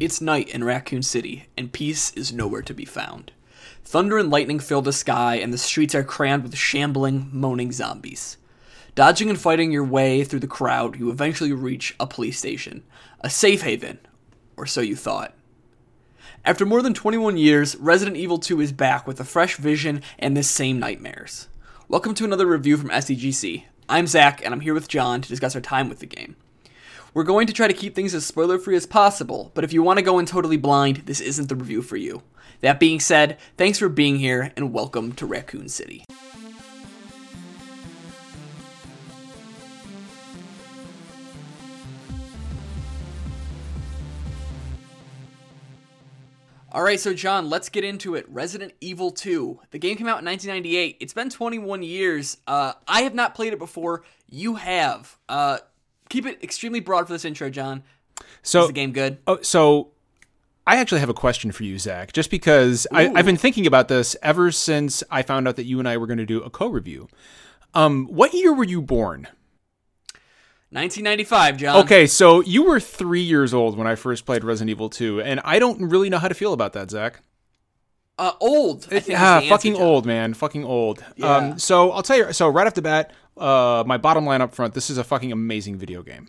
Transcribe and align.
It's 0.00 0.22
night 0.22 0.48
in 0.48 0.64
Raccoon 0.64 1.02
City, 1.02 1.48
and 1.58 1.74
peace 1.74 2.10
is 2.14 2.32
nowhere 2.32 2.62
to 2.62 2.72
be 2.72 2.86
found. 2.86 3.32
Thunder 3.84 4.16
and 4.16 4.30
lightning 4.30 4.58
fill 4.58 4.80
the 4.80 4.94
sky, 4.94 5.34
and 5.34 5.52
the 5.52 5.58
streets 5.58 5.94
are 5.94 6.02
crammed 6.02 6.42
with 6.42 6.56
shambling, 6.56 7.28
moaning 7.34 7.70
zombies. 7.70 8.38
Dodging 8.94 9.28
and 9.28 9.38
fighting 9.38 9.70
your 9.70 9.84
way 9.84 10.24
through 10.24 10.40
the 10.40 10.46
crowd, 10.46 10.98
you 10.98 11.10
eventually 11.10 11.52
reach 11.52 11.94
a 12.00 12.06
police 12.06 12.38
station, 12.38 12.82
a 13.20 13.28
safe 13.28 13.60
haven, 13.60 13.98
or 14.56 14.64
so 14.64 14.80
you 14.80 14.96
thought. 14.96 15.34
After 16.46 16.64
more 16.64 16.80
than 16.80 16.94
21 16.94 17.36
years, 17.36 17.76
Resident 17.76 18.16
Evil 18.16 18.38
2 18.38 18.58
is 18.62 18.72
back 18.72 19.06
with 19.06 19.20
a 19.20 19.24
fresh 19.24 19.56
vision 19.56 20.00
and 20.18 20.34
the 20.34 20.42
same 20.42 20.78
nightmares. 20.78 21.48
Welcome 21.88 22.14
to 22.14 22.24
another 22.24 22.46
review 22.46 22.78
from 22.78 22.88
SDGC. 22.88 23.64
I'm 23.86 24.06
Zach, 24.06 24.42
and 24.42 24.54
I'm 24.54 24.60
here 24.60 24.72
with 24.72 24.88
John 24.88 25.20
to 25.20 25.28
discuss 25.28 25.54
our 25.54 25.60
time 25.60 25.90
with 25.90 25.98
the 25.98 26.06
game. 26.06 26.36
We're 27.12 27.24
going 27.24 27.48
to 27.48 27.52
try 27.52 27.66
to 27.66 27.74
keep 27.74 27.96
things 27.96 28.14
as 28.14 28.24
spoiler 28.24 28.56
free 28.56 28.76
as 28.76 28.86
possible, 28.86 29.50
but 29.54 29.64
if 29.64 29.72
you 29.72 29.82
want 29.82 29.98
to 29.98 30.04
go 30.04 30.20
in 30.20 30.26
totally 30.26 30.56
blind, 30.56 30.98
this 31.06 31.20
isn't 31.20 31.48
the 31.48 31.56
review 31.56 31.82
for 31.82 31.96
you. 31.96 32.22
That 32.60 32.78
being 32.78 33.00
said, 33.00 33.38
thanks 33.56 33.80
for 33.80 33.88
being 33.88 34.20
here 34.20 34.52
and 34.56 34.72
welcome 34.72 35.12
to 35.14 35.26
Raccoon 35.26 35.68
City. 35.68 36.04
All 46.72 46.84
right, 46.84 47.00
so 47.00 47.12
John, 47.12 47.50
let's 47.50 47.68
get 47.68 47.82
into 47.82 48.14
it. 48.14 48.24
Resident 48.28 48.72
Evil 48.80 49.10
2. 49.10 49.58
The 49.72 49.78
game 49.80 49.96
came 49.96 50.06
out 50.06 50.20
in 50.20 50.26
1998. 50.26 50.98
It's 51.00 51.12
been 51.12 51.28
21 51.28 51.82
years. 51.82 52.36
Uh, 52.46 52.74
I 52.86 53.00
have 53.02 53.14
not 53.14 53.34
played 53.34 53.52
it 53.52 53.58
before. 53.58 54.04
You 54.28 54.54
have. 54.54 55.18
Uh, 55.28 55.58
keep 56.10 56.26
it 56.26 56.42
extremely 56.42 56.80
broad 56.80 57.06
for 57.06 57.14
this 57.14 57.24
intro, 57.24 57.48
John. 57.48 57.82
So 58.42 58.62
Is 58.62 58.66
the 58.66 58.72
game 58.74 58.92
good? 58.92 59.16
Oh, 59.26 59.38
so 59.40 59.92
I 60.66 60.76
actually 60.76 61.00
have 61.00 61.08
a 61.08 61.14
question 61.14 61.52
for 61.52 61.64
you, 61.64 61.78
Zach. 61.78 62.12
Just 62.12 62.30
because 62.30 62.86
I, 62.92 63.06
Ooh. 63.06 63.14
I've 63.16 63.24
been 63.24 63.38
thinking 63.38 63.66
about 63.66 63.88
this 63.88 64.14
ever 64.22 64.52
since 64.52 65.02
I 65.10 65.22
found 65.22 65.48
out 65.48 65.56
that 65.56 65.64
you 65.64 65.78
and 65.78 65.88
I 65.88 65.96
were 65.96 66.06
going 66.06 66.18
to 66.18 66.26
do 66.26 66.42
a 66.42 66.50
co-review. 66.50 67.08
Um, 67.72 68.06
what 68.06 68.34
year 68.34 68.52
were 68.52 68.64
you 68.64 68.82
born? 68.82 69.28
1995, 70.72 71.56
John. 71.56 71.76
Okay, 71.84 72.06
so 72.06 72.40
you 72.42 72.62
were 72.64 72.78
three 72.78 73.22
years 73.22 73.52
old 73.52 73.76
when 73.76 73.86
I 73.88 73.96
first 73.96 74.24
played 74.24 74.44
Resident 74.44 74.70
Evil 74.70 74.88
2, 74.88 75.20
and 75.20 75.40
I 75.44 75.58
don't 75.58 75.88
really 75.88 76.08
know 76.08 76.18
how 76.18 76.28
to 76.28 76.34
feel 76.34 76.52
about 76.52 76.74
that, 76.74 76.90
Zach. 76.90 77.20
Uh, 78.16 78.32
old. 78.38 78.84
I 78.86 79.00
think 79.00 79.08
is 79.08 79.14
Ah, 79.18 79.36
answer, 79.38 79.48
fucking 79.48 79.76
old, 79.76 80.06
man. 80.06 80.34
Fucking 80.34 80.62
old. 80.64 81.02
Yeah. 81.16 81.36
Um, 81.36 81.58
so 81.58 81.90
I'll 81.90 82.02
tell 82.02 82.18
you. 82.18 82.32
So 82.32 82.48
right 82.48 82.66
off 82.66 82.74
the 82.74 82.82
bat, 82.82 83.12
uh, 83.36 83.84
my 83.86 83.96
bottom 83.96 84.26
line 84.26 84.40
up 84.40 84.54
front. 84.54 84.74
This 84.74 84.90
is 84.90 84.98
a 84.98 85.04
fucking 85.04 85.32
amazing 85.32 85.76
video 85.76 86.02
game. 86.02 86.28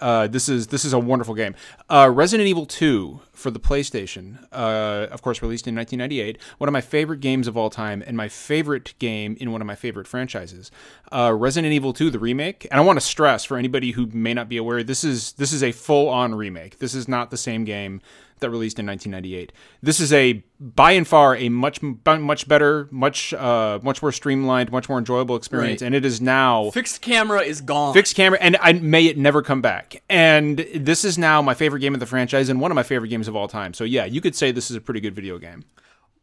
Uh, 0.00 0.26
this 0.26 0.48
is 0.48 0.68
this 0.68 0.84
is 0.84 0.92
a 0.92 0.98
wonderful 0.98 1.34
game. 1.34 1.54
Uh, 1.88 2.10
Resident 2.12 2.48
Evil 2.48 2.66
2 2.66 3.20
for 3.32 3.50
the 3.50 3.60
PlayStation, 3.60 4.42
uh, 4.52 5.08
of 5.10 5.22
course, 5.22 5.42
released 5.42 5.66
in 5.66 5.74
1998. 5.74 6.40
One 6.58 6.68
of 6.68 6.72
my 6.72 6.80
favorite 6.80 7.20
games 7.20 7.46
of 7.46 7.56
all 7.56 7.70
time, 7.70 8.02
and 8.06 8.16
my 8.16 8.28
favorite 8.28 8.94
game 8.98 9.36
in 9.40 9.52
one 9.52 9.60
of 9.60 9.66
my 9.66 9.74
favorite 9.74 10.06
franchises. 10.06 10.70
Uh, 11.12 11.32
Resident 11.36 11.72
Evil 11.72 11.92
2, 11.92 12.10
the 12.10 12.18
remake. 12.18 12.66
And 12.70 12.80
I 12.80 12.84
want 12.84 12.98
to 12.98 13.04
stress 13.04 13.44
for 13.44 13.56
anybody 13.56 13.92
who 13.92 14.06
may 14.06 14.34
not 14.34 14.48
be 14.48 14.56
aware, 14.56 14.82
this 14.82 15.04
is 15.04 15.32
this 15.32 15.52
is 15.52 15.62
a 15.62 15.72
full 15.72 16.08
on 16.08 16.34
remake. 16.34 16.78
This 16.78 16.94
is 16.94 17.06
not 17.08 17.30
the 17.30 17.36
same 17.36 17.64
game 17.64 18.00
that 18.44 18.50
released 18.50 18.78
in 18.78 18.86
1998. 18.86 19.52
This 19.82 19.98
is 19.98 20.12
a 20.12 20.44
by 20.60 20.92
and 20.92 21.08
far 21.08 21.34
a 21.36 21.48
much 21.48 21.82
much 21.82 22.46
better, 22.46 22.86
much 22.92 23.34
uh, 23.34 23.80
much 23.82 24.00
more 24.00 24.12
streamlined, 24.12 24.70
much 24.70 24.88
more 24.88 24.98
enjoyable 24.98 25.34
experience, 25.34 25.82
Right. 25.82 25.86
and 25.86 25.94
it 25.94 26.04
is 26.04 26.20
now 26.20 26.70
Fixed 26.70 27.00
camera 27.00 27.40
is 27.42 27.60
gone. 27.60 27.92
fixed 27.94 28.14
camera, 28.14 28.38
and 28.40 28.56
I 28.60 28.74
may 28.74 29.06
it 29.06 29.18
never 29.18 29.42
come 29.42 29.60
back. 29.60 30.02
And 30.08 30.58
this 30.74 31.04
is 31.04 31.18
now 31.18 31.42
my 31.42 31.54
favorite 31.54 31.80
game 31.80 31.94
of 31.94 32.00
the 32.00 32.06
franchise 32.06 32.48
and 32.48 32.60
one 32.60 32.70
of 32.70 32.76
my 32.76 32.82
favorite 32.84 33.08
games 33.08 33.26
of 33.28 33.34
all 33.34 33.48
time. 33.48 33.74
So 33.74 33.84
yeah, 33.84 34.04
you 34.04 34.20
could 34.20 34.34
say 34.36 34.52
this 34.52 34.70
is 34.70 34.76
a 34.76 34.80
pretty 34.80 35.00
good 35.00 35.14
video 35.14 35.38
game. 35.38 35.64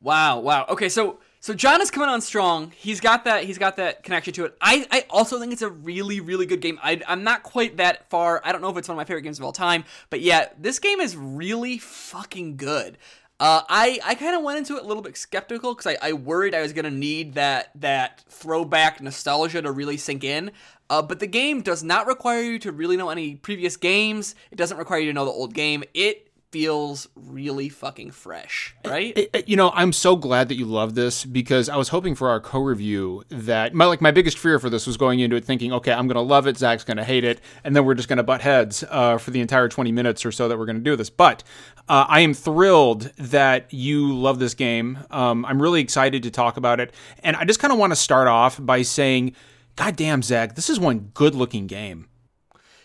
Wow, 0.02 0.40
wow. 0.40 0.66
Okay, 0.70 0.90
so 0.90 1.20
so 1.42 1.56
John 1.56 1.82
is 1.82 1.90
coming 1.90 2.08
on 2.08 2.22
strong. 2.22 2.72
He's 2.78 3.00
got 3.00 3.26
that. 3.26 3.46
He's 3.46 3.58
got 3.58 3.76
that 3.78 4.04
connection 4.04 4.32
to 4.36 4.46
it. 4.46 4.56
I, 4.62 4.86
I 4.92 5.06
also 5.10 5.40
think 5.40 5.52
it's 5.52 5.64
a 5.64 5.72
really 5.72 6.22
really 6.22 6.46
good 6.46 6.62
game. 6.62 6.80
I, 6.84 7.02
I'm 7.08 7.24
not 7.24 7.42
quite 7.42 7.78
that 7.78 8.10
far. 8.10 8.42
I 8.46 8.52
don't 8.52 8.62
know 8.62 8.70
if 8.70 8.78
it's 8.78 8.88
one 8.88 8.94
of 8.94 8.98
my 8.98 9.06
favorite 9.06 9.24
games 9.24 9.40
of 9.40 9.46
all 9.46 9.52
time, 9.52 9.84
but 10.12 10.22
yeah, 10.22 10.50
this 10.58 10.78
game 10.78 11.02
is 11.02 11.18
really 11.18 11.80
fucking 11.80 12.58
good. 12.58 13.00
Uh, 13.40 13.64
I 13.68 14.00
I 14.06 14.14
kind 14.14 14.36
of 14.36 14.44
went 14.44 14.60
into 14.60 14.78
it 14.78 14.84
a 14.84 14.86
little 14.86 15.02
bit 15.02 15.18
skeptical 15.18 15.74
because 15.74 15.98
I, 16.00 16.10
I 16.10 16.14
worried 16.14 16.54
I 16.54 16.62
was 16.62 16.74
gonna 16.74 16.92
need 16.92 17.34
that 17.34 17.72
that 17.74 18.24
throwback 18.30 19.02
nostalgia 19.02 19.64
to 19.64 19.72
really 19.72 19.98
sink 19.98 20.24
in. 20.24 20.52
Uh, 20.92 21.02
but 21.02 21.20
the 21.20 21.28
game 21.28 21.62
does 21.62 21.84
not 21.84 22.06
require 22.06 22.42
you 22.42 22.60
to 22.60 22.72
really 22.72 22.98
know 22.98 23.10
any 23.10 23.36
previous 23.36 23.78
games. 23.78 24.36
It 24.52 24.58
doesn't 24.58 24.78
require 24.78 25.00
you 25.00 25.08
to 25.08 25.14
know 25.14 25.26
the 25.26 25.32
old 25.32 25.56
game. 25.56 25.84
It 25.96 26.31
feels 26.52 27.08
really 27.16 27.70
fucking 27.70 28.12
fresh, 28.12 28.76
right? 28.86 29.30
You 29.48 29.56
know, 29.56 29.72
I'm 29.74 29.94
so 29.94 30.16
glad 30.18 30.50
that 30.50 30.56
you 30.56 30.66
love 30.66 30.96
this 30.96 31.24
because 31.24 31.70
I 31.70 31.78
was 31.78 31.90
hoping 31.90 32.14
for 32.14 32.30
our 32.30 32.42
co-review 32.42 33.24
that 33.30 33.74
my 33.74 33.86
like 33.86 34.02
my 34.02 34.12
biggest 34.12 34.38
fear 34.38 34.60
for 34.60 34.70
this 34.70 34.86
was 34.86 34.98
going 34.98 35.22
into 35.22 35.38
it 35.38 35.46
thinking, 35.46 35.72
okay, 35.74 35.94
I'm 35.94 36.08
gonna 36.08 36.22
love 36.22 36.48
it, 36.48 36.58
Zach's 36.58 36.84
gonna 36.84 37.06
hate 37.06 37.24
it, 37.24 37.40
and 37.64 37.76
then 37.76 37.86
we're 37.86 37.94
just 37.94 38.10
gonna 38.10 38.24
butt 38.24 38.42
heads 38.42 38.84
uh, 38.90 39.18
for 39.18 39.32
the 39.32 39.40
entire 39.40 39.70
20 39.70 39.92
minutes 39.92 40.26
or 40.26 40.32
so 40.32 40.48
that 40.50 40.60
we're 40.60 40.66
gonna 40.66 40.80
do 40.80 40.96
this. 40.96 41.10
But 41.10 41.44
uh, 41.88 42.06
I 42.08 42.20
am 42.20 42.34
thrilled 42.34 43.12
that 43.18 43.74
you 43.74 44.14
love 44.14 44.40
this 44.40 44.54
game. 44.54 45.00
Um, 45.10 45.46
I'm 45.46 45.62
really 45.62 45.82
excited 45.82 46.24
to 46.24 46.32
talk 46.32 46.58
about 46.58 46.80
it, 46.80 46.94
and 47.24 47.36
I 47.38 47.46
just 47.46 47.60
kind 47.60 47.72
of 47.72 47.80
want 47.80 47.92
to 47.92 47.98
start 47.98 48.28
off 48.28 48.60
by 48.64 48.82
saying, 48.82 49.36
God 49.78 49.96
damn, 49.96 50.22
Zach, 50.22 50.56
this 50.56 50.70
is 50.70 50.80
one 50.80 51.12
good-looking 51.14 51.68
game. 51.68 52.08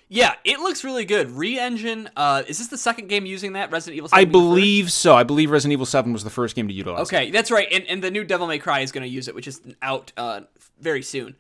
Yeah, 0.09 0.35
it 0.45 0.61
looks 0.61 0.85
really 0.85 1.05
good. 1.05 1.33
RE 1.33 1.59
Engine. 1.59 2.09
Uh, 2.17 2.45
is 2.47 2.59
this 2.59 2.69
the 2.69 2.79
second 2.79 3.09
game 3.09 3.27
using 3.27 3.55
that 3.55 3.73
Resident 3.73 3.97
Evil? 3.97 4.09
7 4.09 4.21
I 4.21 4.25
believe 4.25 4.93
so. 4.93 5.17
I 5.17 5.25
believe 5.25 5.51
Resident 5.51 5.73
Evil 5.73 5.87
7 5.87 6.13
was 6.13 6.23
the 6.23 6.31
first 6.31 6.55
game 6.55 6.69
to 6.69 6.75
utilize. 6.75 7.01
it. 7.01 7.15
Okay, 7.15 7.31
that's 7.31 7.51
right. 7.51 7.67
And, 7.73 7.85
and 7.87 8.03
the 8.03 8.11
new 8.11 8.23
Devil 8.23 8.47
May 8.47 8.59
Cry 8.59 8.81
is 8.81 8.93
going 8.93 9.03
to 9.03 9.09
use 9.09 9.27
it, 9.27 9.35
which 9.35 9.49
is 9.49 9.61
out 9.83 10.13
uh, 10.17 10.43
very 10.81 11.03
soon. 11.03 11.35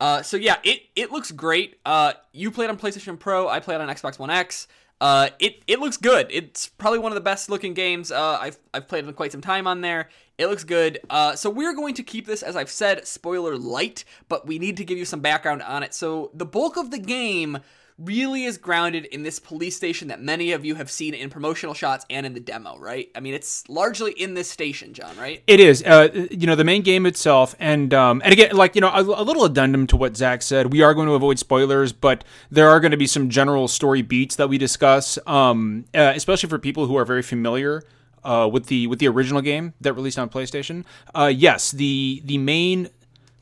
Uh, 0.00 0.22
so 0.22 0.36
yeah, 0.36 0.56
it 0.64 0.82
it 0.96 1.12
looks 1.12 1.30
great. 1.30 1.78
Uh, 1.86 2.12
you 2.32 2.50
played 2.50 2.70
on 2.70 2.76
PlayStation 2.76 3.18
Pro. 3.18 3.48
I 3.48 3.60
played 3.60 3.80
on 3.80 3.88
Xbox 3.88 4.18
One 4.18 4.30
X. 4.30 4.66
Uh, 5.00 5.30
it 5.38 5.62
it 5.68 5.78
looks 5.78 5.96
good. 5.96 6.26
It's 6.30 6.68
probably 6.68 6.98
one 6.98 7.12
of 7.12 7.14
the 7.14 7.20
best 7.20 7.48
looking 7.48 7.72
games 7.72 8.10
uh, 8.10 8.38
I've 8.40 8.58
I've 8.74 8.88
played 8.88 9.04
in 9.04 9.12
quite 9.14 9.30
some 9.30 9.40
time 9.40 9.66
on 9.66 9.80
there. 9.80 10.08
It 10.38 10.46
looks 10.46 10.64
good. 10.64 10.98
Uh, 11.08 11.36
so 11.36 11.50
we're 11.50 11.74
going 11.74 11.94
to 11.94 12.02
keep 12.02 12.26
this, 12.26 12.42
as 12.42 12.56
I've 12.56 12.70
said, 12.70 13.06
spoiler 13.06 13.56
light, 13.56 14.04
but 14.28 14.44
we 14.44 14.58
need 14.58 14.76
to 14.78 14.84
give 14.84 14.98
you 14.98 15.04
some 15.04 15.20
background 15.20 15.62
on 15.62 15.82
it. 15.84 15.94
So 15.94 16.30
the 16.34 16.46
bulk 16.46 16.76
of 16.76 16.90
the 16.90 16.98
game 16.98 17.58
really 17.98 18.44
is 18.44 18.58
grounded 18.58 19.04
in 19.06 19.22
this 19.22 19.38
police 19.38 19.76
station 19.76 20.08
that 20.08 20.20
many 20.20 20.52
of 20.52 20.64
you 20.64 20.74
have 20.74 20.90
seen 20.90 21.14
in 21.14 21.30
promotional 21.30 21.74
shots 21.74 22.04
and 22.10 22.26
in 22.26 22.34
the 22.34 22.40
demo, 22.40 22.78
right? 22.78 23.10
I 23.14 23.20
mean, 23.20 23.34
it's 23.34 23.68
largely 23.68 24.12
in 24.12 24.34
this 24.34 24.50
station, 24.50 24.94
John, 24.94 25.16
right? 25.16 25.42
It 25.46 25.60
is, 25.60 25.82
uh, 25.82 26.26
you 26.30 26.46
know, 26.46 26.54
the 26.54 26.64
main 26.64 26.82
game 26.82 27.06
itself, 27.06 27.54
and 27.58 27.92
um, 27.94 28.22
and 28.24 28.32
again, 28.32 28.56
like 28.56 28.74
you 28.74 28.80
know, 28.80 28.90
a, 28.90 29.02
a 29.02 29.24
little 29.24 29.44
addendum 29.44 29.86
to 29.88 29.96
what 29.96 30.16
Zach 30.16 30.42
said. 30.42 30.72
We 30.72 30.82
are 30.82 30.94
going 30.94 31.08
to 31.08 31.14
avoid 31.14 31.38
spoilers, 31.38 31.92
but 31.92 32.24
there 32.50 32.68
are 32.68 32.80
going 32.80 32.92
to 32.92 32.96
be 32.96 33.06
some 33.06 33.30
general 33.30 33.68
story 33.68 34.02
beats 34.02 34.36
that 34.36 34.48
we 34.48 34.58
discuss, 34.58 35.18
um, 35.26 35.84
uh, 35.94 36.12
especially 36.14 36.48
for 36.48 36.58
people 36.58 36.86
who 36.86 36.96
are 36.96 37.04
very 37.04 37.22
familiar 37.22 37.84
uh, 38.24 38.48
with 38.50 38.66
the 38.66 38.86
with 38.86 38.98
the 38.98 39.08
original 39.08 39.42
game 39.42 39.74
that 39.80 39.92
released 39.94 40.18
on 40.18 40.28
PlayStation. 40.28 40.84
Uh, 41.14 41.32
yes, 41.34 41.70
the 41.70 42.22
the 42.24 42.38
main 42.38 42.88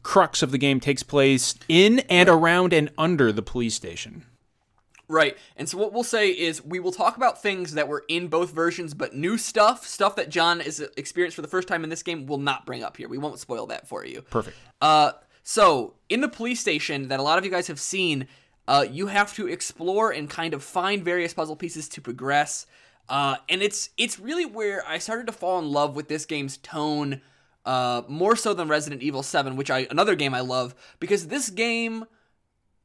crux 0.03 0.43
of 0.43 0.51
the 0.51 0.59
game 0.59 0.81
takes 0.81 1.03
place 1.03 1.55
in 1.69 2.01
and 2.01 2.29
around 2.29 2.73
and 2.73 2.91
under 2.97 3.33
the 3.33 3.43
police 3.43 3.75
station. 3.75 4.25
Right. 5.11 5.37
And 5.57 5.69
so 5.69 5.77
what 5.77 5.93
we'll 5.93 6.05
say 6.05 6.31
is 6.31 6.65
we 6.65 6.79
will 6.79 6.93
talk 6.93 7.17
about 7.17 7.43
things 7.43 7.75
that 7.75 7.89
were 7.89 8.05
in 8.07 8.29
both 8.29 8.53
versions, 8.53 8.95
but 8.95 9.13
new 9.13 9.37
stuff, 9.37 9.85
stuff 9.85 10.15
that 10.15 10.29
John 10.29 10.61
is 10.61 10.79
experienced 10.97 11.35
for 11.35 11.43
the 11.43 11.49
first 11.49 11.67
time 11.67 11.83
in 11.83 11.91
this 11.91 12.05
game, 12.05 12.27
will 12.27 12.39
not 12.39 12.65
bring 12.65 12.85
up 12.85 12.97
here. 12.97 13.09
We 13.09 13.19
won't 13.19 13.41
spoil 13.41 13.67
that 13.67 13.89
for 13.89 14.05
you. 14.05 14.23
Perfect. 14.23 14.57
Uh, 14.81 15.13
so 15.43 15.95
in 16.09 16.21
the 16.21 16.29
police 16.29 16.61
station 16.61 17.09
that 17.09 17.19
a 17.19 17.25
lot 17.25 17.39
of 17.39 17.45
you 17.45 17.51
guys 17.51 17.67
have 17.67 17.81
seen, 17.81 18.29
uh, 18.69 18.87
you 18.89 19.09
have 19.09 19.35
to 19.35 19.49
explore 19.49 20.13
and 20.13 20.31
kind 20.31 20.55
of 20.55 20.63
find 20.63 21.05
various 21.05 21.35
puzzle 21.35 21.57
pieces 21.57 21.89
to 21.89 22.01
progress. 22.01 22.67
Uh, 23.09 23.35
and 23.49 23.63
it's 23.65 23.91
it's 23.99 24.21
really 24.21 24.47
where 24.47 24.87
I 24.87 24.99
started 24.99 25.27
to 25.27 25.33
fall 25.33 25.59
in 25.59 25.73
love 25.73 25.97
with 25.97 26.07
this 26.07 26.25
game's 26.25 26.57
tone, 26.57 27.21
uh, 27.67 28.03
more 28.07 28.37
so 28.37 28.55
than 28.55 28.69
Resident 28.69 29.03
Evil 29.03 29.25
7, 29.25 29.57
which 29.57 29.73
I 29.73 29.89
another 29.91 30.15
game 30.15 30.35
I 30.35 30.41
love 30.41 30.77
because 31.01 31.27
this 31.27 31.51
game 31.51 32.05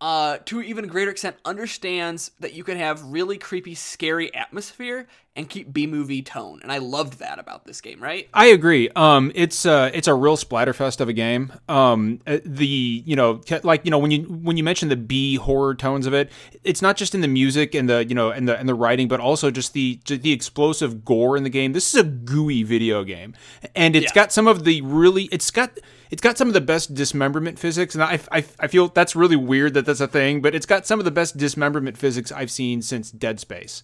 uh, 0.02 0.38
to 0.46 0.62
even 0.62 0.88
greater 0.88 1.12
extent, 1.12 1.38
understands 1.46 2.32
that 2.40 2.54
you 2.54 2.64
can 2.64 2.78
have 2.78 3.04
really 3.04 3.38
creepy, 3.38 3.76
scary 3.76 4.34
atmosphere 4.34 5.08
and 5.38 5.50
keep 5.50 5.74
B 5.74 5.86
movie 5.86 6.22
tone. 6.22 6.60
And 6.64 6.72
I 6.72 6.78
loved 6.78 7.20
that 7.20 7.40
about 7.40 7.66
this 7.66 7.82
game, 7.82 8.02
right? 8.02 8.30
I 8.34 8.46
agree. 8.48 8.90
Um, 8.96 9.32
it's 9.36 9.66
uh, 9.66 9.92
it's 9.94 10.08
a 10.08 10.14
real 10.14 10.38
splatterfest 10.38 11.02
of 11.02 11.10
a 11.10 11.14
game. 11.14 11.52
Um, 11.68 12.20
uh, 12.26 12.38
the 12.46 12.66
you 13.06 13.16
know 13.16 13.42
like 13.64 13.84
you 13.84 13.92
know 13.92 13.98
when 14.00 14.12
you 14.12 14.24
when 14.24 14.56
you 14.58 14.64
mention 14.64 14.90
the 14.90 14.96
B 14.96 15.36
horror 15.36 15.76
tones 15.76 16.06
of 16.08 16.14
it, 16.14 16.32
it's 16.64 16.82
not 16.82 16.96
just 16.98 17.14
in 17.14 17.22
the 17.22 17.28
music 17.28 17.76
and 17.76 17.90
the 17.90 18.06
you 18.06 18.16
know 18.16 18.30
and 18.32 18.48
the 18.48 18.58
and 18.58 18.70
the 18.70 18.76
writing, 18.76 19.08
but 19.08 19.20
also 19.20 19.52
just 19.52 19.74
the 19.74 20.00
just 20.06 20.22
the 20.22 20.32
explosive 20.32 21.04
gore 21.04 21.36
in 21.36 21.44
the 21.44 21.50
game. 21.50 21.74
This 21.74 21.94
is 21.94 22.00
a 22.00 22.04
gooey 22.04 22.64
video 22.64 23.04
game, 23.04 23.34
and 23.76 23.96
it's 23.96 24.12
Yeah. 24.12 24.22
got 24.22 24.32
some 24.32 24.48
of 24.48 24.64
the 24.64 24.82
really 24.82 25.24
it's 25.26 25.52
got 25.52 25.78
it's 26.12 26.22
got 26.22 26.38
some 26.38 26.48
of 26.48 26.54
the 26.54 26.62
best 26.62 26.94
dismemberment 26.94 27.58
physics, 27.60 27.94
and 27.96 28.04
I, 28.04 28.20
I, 28.32 28.46
I 28.60 28.68
feel 28.68 28.88
that's 28.90 29.16
really 29.16 29.36
weird 29.36 29.74
that 29.74 29.86
that's 29.88 30.00
a 30.00 30.08
thing, 30.08 30.40
but 30.40 30.54
it's 30.54 30.68
got 30.68 30.86
some 30.86 31.00
of 31.00 31.04
the 31.06 31.12
best 31.12 31.36
dismemberment 31.36 31.98
physics 31.98 32.32
I've 32.32 32.52
seen 32.52 32.82
since 32.84 33.10
Dead 33.12 33.40
Space. 33.40 33.84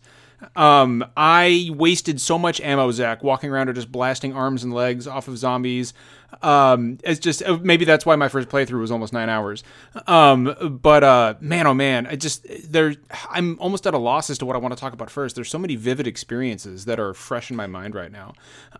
Um, 0.55 1.05
I 1.15 1.69
wasted 1.73 2.19
so 2.19 2.37
much 2.39 2.59
ammo, 2.61 2.91
Zach, 2.91 3.23
walking 3.23 3.49
around 3.51 3.69
or 3.69 3.73
just 3.73 3.91
blasting 3.91 4.33
arms 4.33 4.63
and 4.63 4.73
legs 4.73 5.07
off 5.07 5.27
of 5.27 5.37
zombies. 5.37 5.93
Um, 6.41 6.97
it's 7.03 7.19
just 7.19 7.43
uh, 7.43 7.57
maybe 7.61 7.85
that's 7.85 8.05
why 8.05 8.15
my 8.15 8.27
first 8.29 8.47
playthrough 8.49 8.79
was 8.79 8.89
almost 8.91 9.11
nine 9.13 9.29
hours. 9.29 9.63
Um, 10.07 10.79
but 10.81 11.03
uh, 11.03 11.35
man, 11.41 11.67
oh 11.67 11.73
man, 11.73 12.07
I 12.07 12.15
just 12.15 12.45
there. 12.71 12.95
I'm 13.29 13.59
almost 13.59 13.85
at 13.85 13.93
a 13.93 13.97
loss 13.97 14.29
as 14.29 14.37
to 14.39 14.45
what 14.45 14.55
I 14.55 14.59
want 14.59 14.73
to 14.75 14.79
talk 14.79 14.93
about 14.93 15.09
first. 15.11 15.35
There's 15.35 15.49
so 15.49 15.59
many 15.59 15.75
vivid 15.75 16.07
experiences 16.07 16.85
that 16.85 16.99
are 16.99 17.13
fresh 17.13 17.51
in 17.51 17.57
my 17.57 17.67
mind 17.67 17.95
right 17.95 18.11
now. 18.11 18.33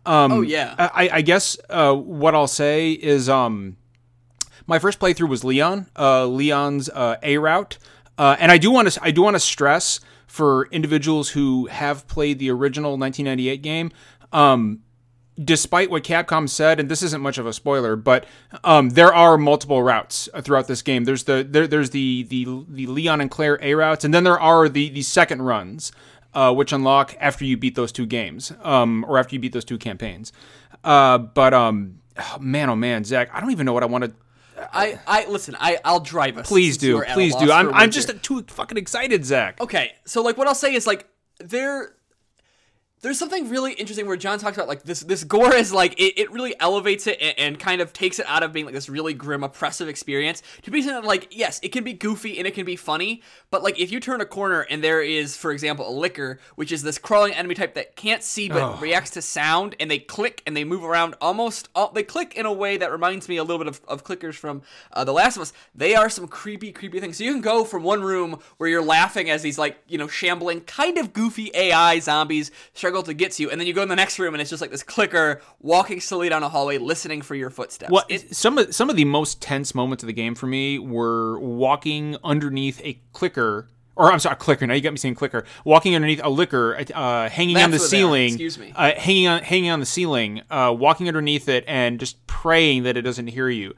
Um, 0.06 0.32
Oh, 0.32 0.42
yeah. 0.42 0.76
I, 0.78 1.10
I 1.14 1.22
guess 1.22 1.58
uh, 1.70 1.94
what 1.94 2.34
I'll 2.34 2.48
say 2.48 2.92
is 2.94 3.28
um, 3.30 3.76
my 4.66 4.80
first 4.80 5.00
playthrough 5.00 5.30
was 5.30 5.44
Leon, 5.44 5.88
uh, 6.00 6.26
Leon's 6.26 6.90
uh, 6.90 7.18
A 7.22 7.38
route, 7.38 7.78
uh, 8.18 8.38
and 8.40 8.52
I 8.52 8.58
do 8.58 8.72
want 8.72 8.90
to 8.92 9.04
I 9.04 9.12
do 9.12 9.22
want 9.22 9.36
to 9.36 9.40
stress 9.42 10.00
for 10.32 10.70
individuals 10.72 11.32
who 11.32 11.66
have 11.66 12.08
played 12.08 12.40
the 12.40 12.50
original 12.50 12.92
1998 12.92 13.62
game. 13.62 13.92
Um, 14.32 14.80
despite 15.44 15.92
what 15.92 16.06
Capcom 16.06 16.48
said, 16.48 16.80
and 16.80 16.88
this 16.88 17.04
isn't 17.04 17.22
much 17.22 17.38
of 17.38 17.46
a 17.46 17.52
spoiler, 17.52 17.98
but 17.98 18.26
um, 18.64 18.92
there 18.92 19.14
are 19.14 19.38
multiple 19.38 19.84
routes 19.84 20.30
uh, 20.34 20.42
throughout 20.42 20.68
this 20.68 20.82
game. 20.82 21.04
There's 21.04 21.26
the 21.26 21.46
there, 21.48 21.68
there's 21.68 21.90
the 21.90 22.24
the 22.30 22.46
the 22.70 22.88
Leon 22.88 23.20
and 23.20 23.30
Claire 23.30 23.60
A 23.62 23.76
routes, 23.76 24.06
and 24.06 24.14
then 24.14 24.24
there 24.24 24.40
are 24.40 24.70
the 24.70 24.88
the 24.88 25.02
second 25.02 25.42
runs, 25.42 25.92
uh, 26.34 26.54
which 26.54 26.72
unlock 26.72 27.14
after 27.20 27.44
you 27.44 27.58
beat 27.58 27.76
those 27.76 27.92
two 27.92 28.06
games, 28.06 28.54
um, 28.62 29.04
or 29.10 29.18
after 29.18 29.36
you 29.36 29.40
beat 29.42 29.52
those 29.52 29.66
two 29.66 29.78
campaigns. 29.78 30.32
Uh, 30.82 31.18
but 31.18 31.54
um, 31.54 32.00
oh, 32.18 32.38
man, 32.40 32.70
oh 32.70 32.78
man, 32.78 33.04
Zach, 33.04 33.30
I 33.34 33.42
don't 33.42 33.52
even 33.52 33.66
know 33.66 33.74
what 33.74 33.84
I 33.84 33.88
want 33.88 34.06
to. 34.06 34.14
I, 34.74 35.00
I 35.08 35.26
listen. 35.28 35.56
I, 35.60 35.80
I'll 35.84 36.00
drive 36.00 36.38
us. 36.38 36.48
Please 36.48 36.78
do, 36.78 36.96
we're 36.96 37.04
at 37.06 37.12
a 37.12 37.14
please 37.14 37.36
do. 37.36 37.52
I'm 37.52 37.74
I'm 37.74 37.92
just 37.92 38.12
too 38.24 38.44
fucking 38.48 38.78
excited, 38.78 39.26
Zach. 39.26 39.60
okay. 39.62 39.94
So 40.06 40.22
like, 40.22 40.38
what 40.38 40.48
I'll 40.48 40.56
say 40.56 40.74
is 40.74 40.86
like 40.88 41.08
there. 41.40 41.96
There's 43.02 43.18
something 43.18 43.50
really 43.50 43.74
interesting 43.74 44.06
where 44.06 44.16
John 44.16 44.38
talks 44.38 44.58
about 44.58 44.68
like 44.68 44.84
this. 44.84 45.00
This 45.00 45.24
gore 45.24 45.56
is 45.56 45.74
like 45.74 46.00
it, 46.00 46.20
it 46.20 46.32
really 46.32 46.54
elevates 46.60 47.08
it 47.08 47.18
and, 47.20 47.34
and 47.40 47.60
kind 47.60 47.82
of 47.82 47.94
takes 47.94 48.20
it 48.20 48.28
out 48.28 48.44
of 48.44 48.54
being 48.54 48.66
like 48.66 48.76
this 48.76 48.90
really 48.90 49.16
grim, 49.16 49.44
oppressive 49.44 49.88
experience 49.88 50.44
to 50.62 50.70
be 50.70 50.84
something 50.84 51.04
like 51.04 51.28
yes, 51.32 51.60
it 51.64 51.70
can 51.70 51.84
be 51.84 51.94
goofy 51.94 52.38
and 52.38 52.46
it 52.46 52.54
can 52.54 52.64
be 52.64 52.76
funny, 52.76 53.24
but 53.50 53.64
like 53.64 53.80
if 53.80 53.92
you 53.92 54.00
turn 54.00 54.22
a 54.22 54.26
corner 54.26 54.62
and 54.62 54.84
there 54.84 55.02
is, 55.02 55.36
for 55.36 55.52
example, 55.52 55.90
a 55.90 55.92
licker, 55.92 56.40
which 56.56 56.72
is 56.72 56.84
this 56.84 57.00
crawling 57.00 57.34
enemy 57.34 57.56
type 57.56 57.74
that 57.74 57.96
can't 57.96 58.22
see 58.22 58.50
but 58.50 58.80
reacts 58.80 59.10
to 59.12 59.22
sound, 59.22 59.76
and 59.80 59.90
they 59.90 59.98
click 59.98 60.44
and 60.46 60.56
they 60.56 60.64
move 60.64 60.84
around 60.84 61.16
almost. 61.20 61.70
Uh, 61.74 61.88
they 61.88 62.04
click 62.04 62.36
in 62.36 62.46
a 62.46 62.54
way 62.54 62.78
that 62.78 62.92
reminds 62.92 63.28
me 63.28 63.38
a 63.38 63.44
little 63.44 63.58
bit 63.58 63.68
of, 63.68 63.82
of 63.88 64.04
clickers 64.04 64.36
from 64.36 64.62
uh, 64.94 65.04
The 65.04 65.14
Last 65.14 65.38
of 65.38 65.42
Us. 65.42 65.54
They 65.74 65.96
are 65.96 66.08
some 66.08 66.28
creepy, 66.28 66.72
creepy 66.72 67.00
things. 67.00 67.18
So 67.18 67.24
you 67.24 67.32
can 67.32 67.42
go 67.42 67.64
from 67.64 67.82
one 67.82 68.04
room 68.04 68.40
where 68.58 68.70
you're 68.70 68.84
laughing 68.84 69.32
as 69.32 69.42
these 69.42 69.58
like 69.58 69.80
you 69.88 69.98
know 69.98 70.08
shambling, 70.08 70.62
kind 70.62 71.00
of 71.00 71.14
goofy 71.14 71.50
AI 71.56 71.98
zombies 71.98 72.52
struggle 72.92 73.04
to 73.04 73.14
get 73.14 73.32
to 73.34 73.44
you, 73.44 73.50
and 73.50 73.60
then 73.60 73.68
you 73.68 73.74
go 73.74 73.82
in 73.82 73.88
the 73.90 73.96
next 73.96 74.20
room 74.20 74.34
and 74.34 74.42
it's 74.42 74.50
just 74.50 74.62
like 74.62 74.70
this 74.72 74.84
clicker 74.84 75.42
walking 75.62 76.02
slowly 76.02 76.28
down 76.28 76.44
a 76.44 76.50
hallway, 76.50 76.78
listening 76.78 77.22
for 77.22 77.36
your 77.36 77.50
footsteps. 77.50 77.90
Well, 77.92 78.04
It- 78.10 78.36
some 78.36 78.58
of 78.58 78.76
some 78.76 78.90
of 78.90 78.96
the 78.98 79.06
most 79.06 79.42
tense 79.42 79.74
moments 79.74 80.04
of 80.04 80.08
the 80.08 80.14
game 80.14 80.36
for 80.36 80.48
me 80.48 80.78
were 80.78 81.40
walking 81.40 82.18
underneath 82.24 82.82
a 82.84 83.00
clicker, 83.14 83.70
or 83.96 84.12
I'm 84.12 84.20
sorry, 84.20 84.34
a 84.34 84.36
clicker. 84.36 84.68
Now 84.68 84.74
you 84.74 84.82
got 84.82 84.92
me 84.92 84.98
saying 84.98 85.16
clicker. 85.16 85.46
Walking 85.64 85.96
underneath 85.96 86.20
a 86.22 86.30
licker, 86.30 86.78
uh, 86.94 87.30
hanging 87.30 87.56
on 87.58 87.72
the 87.72 87.78
That's 87.78 87.84
what 87.86 87.92
they 87.92 87.98
are. 87.98 88.00
ceiling. 88.02 88.28
Excuse 88.28 88.58
me. 88.58 88.74
Uh, 88.76 88.92
hanging 88.98 89.28
on, 89.28 89.42
hanging 89.44 89.70
on 89.70 89.80
the 89.80 89.86
ceiling, 89.86 90.42
uh, 90.52 90.76
walking 90.78 91.08
underneath 91.08 91.48
it, 91.48 91.64
and 91.68 91.98
just 92.00 92.26
praying 92.28 92.84
that 92.84 92.98
it 92.98 93.04
doesn't 93.04 93.28
hear 93.28 93.48
you. 93.48 93.74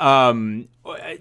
Um, 0.00 0.66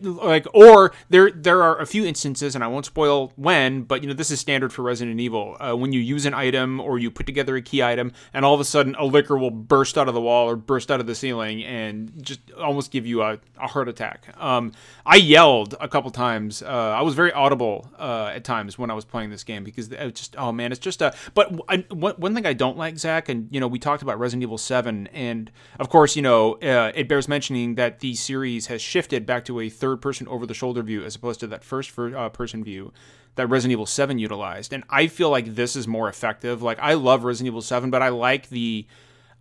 like, 0.01 0.47
or 0.53 0.93
there 1.09 1.31
there 1.31 1.63
are 1.63 1.79
a 1.79 1.85
few 1.85 2.05
instances, 2.05 2.55
and 2.55 2.63
I 2.63 2.67
won't 2.67 2.85
spoil 2.85 3.33
when, 3.35 3.83
but 3.83 4.01
you 4.01 4.07
know 4.07 4.13
this 4.13 4.31
is 4.31 4.39
standard 4.39 4.71
for 4.71 4.81
Resident 4.81 5.19
Evil. 5.19 5.57
Uh, 5.59 5.75
when 5.75 5.93
you 5.93 5.99
use 5.99 6.25
an 6.25 6.33
item 6.33 6.79
or 6.79 6.99
you 6.99 7.11
put 7.11 7.25
together 7.25 7.55
a 7.55 7.61
key 7.61 7.83
item, 7.83 8.11
and 8.33 8.45
all 8.45 8.53
of 8.53 8.59
a 8.59 8.65
sudden 8.65 8.95
a 8.95 9.05
licker 9.05 9.37
will 9.37 9.51
burst 9.51 9.97
out 9.97 10.07
of 10.07 10.13
the 10.13 10.21
wall 10.21 10.49
or 10.49 10.55
burst 10.55 10.91
out 10.91 10.99
of 10.99 11.07
the 11.07 11.15
ceiling 11.15 11.63
and 11.63 12.11
just 12.21 12.39
almost 12.53 12.91
give 12.91 13.05
you 13.05 13.21
a, 13.21 13.39
a 13.59 13.67
heart 13.67 13.89
attack. 13.89 14.27
Um, 14.37 14.71
I 15.05 15.15
yelled 15.15 15.75
a 15.79 15.87
couple 15.87 16.11
times. 16.11 16.61
Uh, 16.61 16.67
I 16.67 17.01
was 17.01 17.15
very 17.15 17.31
audible 17.31 17.89
uh, 17.97 18.31
at 18.33 18.43
times 18.43 18.77
when 18.77 18.91
I 18.91 18.93
was 18.93 19.05
playing 19.05 19.29
this 19.29 19.43
game 19.43 19.63
because 19.63 19.91
it 19.91 20.03
was 20.03 20.13
just 20.13 20.35
oh 20.37 20.51
man, 20.51 20.71
it's 20.71 20.79
just 20.79 21.01
a. 21.01 21.15
But 21.33 21.59
I, 21.69 21.77
one 21.89 22.35
thing 22.35 22.45
I 22.45 22.53
don't 22.53 22.77
like, 22.77 22.97
Zach, 22.97 23.29
and 23.29 23.47
you 23.51 23.59
know 23.59 23.67
we 23.67 23.79
talked 23.79 24.03
about 24.03 24.19
Resident 24.19 24.43
Evil 24.43 24.57
Seven, 24.57 25.07
and 25.07 25.51
of 25.79 25.89
course 25.89 26.15
you 26.15 26.21
know 26.21 26.53
uh, 26.55 26.91
it 26.95 27.07
bears 27.07 27.27
mentioning 27.27 27.75
that 27.75 27.99
the 27.99 28.15
series 28.15 28.67
has 28.67 28.81
shifted 28.81 29.25
back 29.25 29.45
to 29.45 29.54
a 29.59 29.69
third 29.69 30.01
person 30.01 30.27
over 30.27 30.45
the 30.45 30.53
shoulder 30.53 30.81
view 30.81 31.03
as 31.03 31.15
opposed 31.15 31.39
to 31.41 31.47
that 31.47 31.63
first 31.63 31.89
fir- 31.91 32.15
uh, 32.15 32.29
person 32.29 32.63
view 32.63 32.91
that 33.35 33.47
Resident 33.47 33.73
Evil 33.73 33.85
7 33.85 34.17
utilized. 34.17 34.71
And 34.73 34.83
I 34.89 35.07
feel 35.07 35.29
like 35.29 35.55
this 35.55 35.75
is 35.75 35.87
more 35.87 36.07
effective. 36.09 36.61
Like 36.61 36.79
I 36.79 36.93
love 36.93 37.23
Resident 37.23 37.47
Evil 37.47 37.61
7, 37.61 37.89
but 37.89 38.01
I 38.01 38.09
like 38.09 38.49
the 38.49 38.85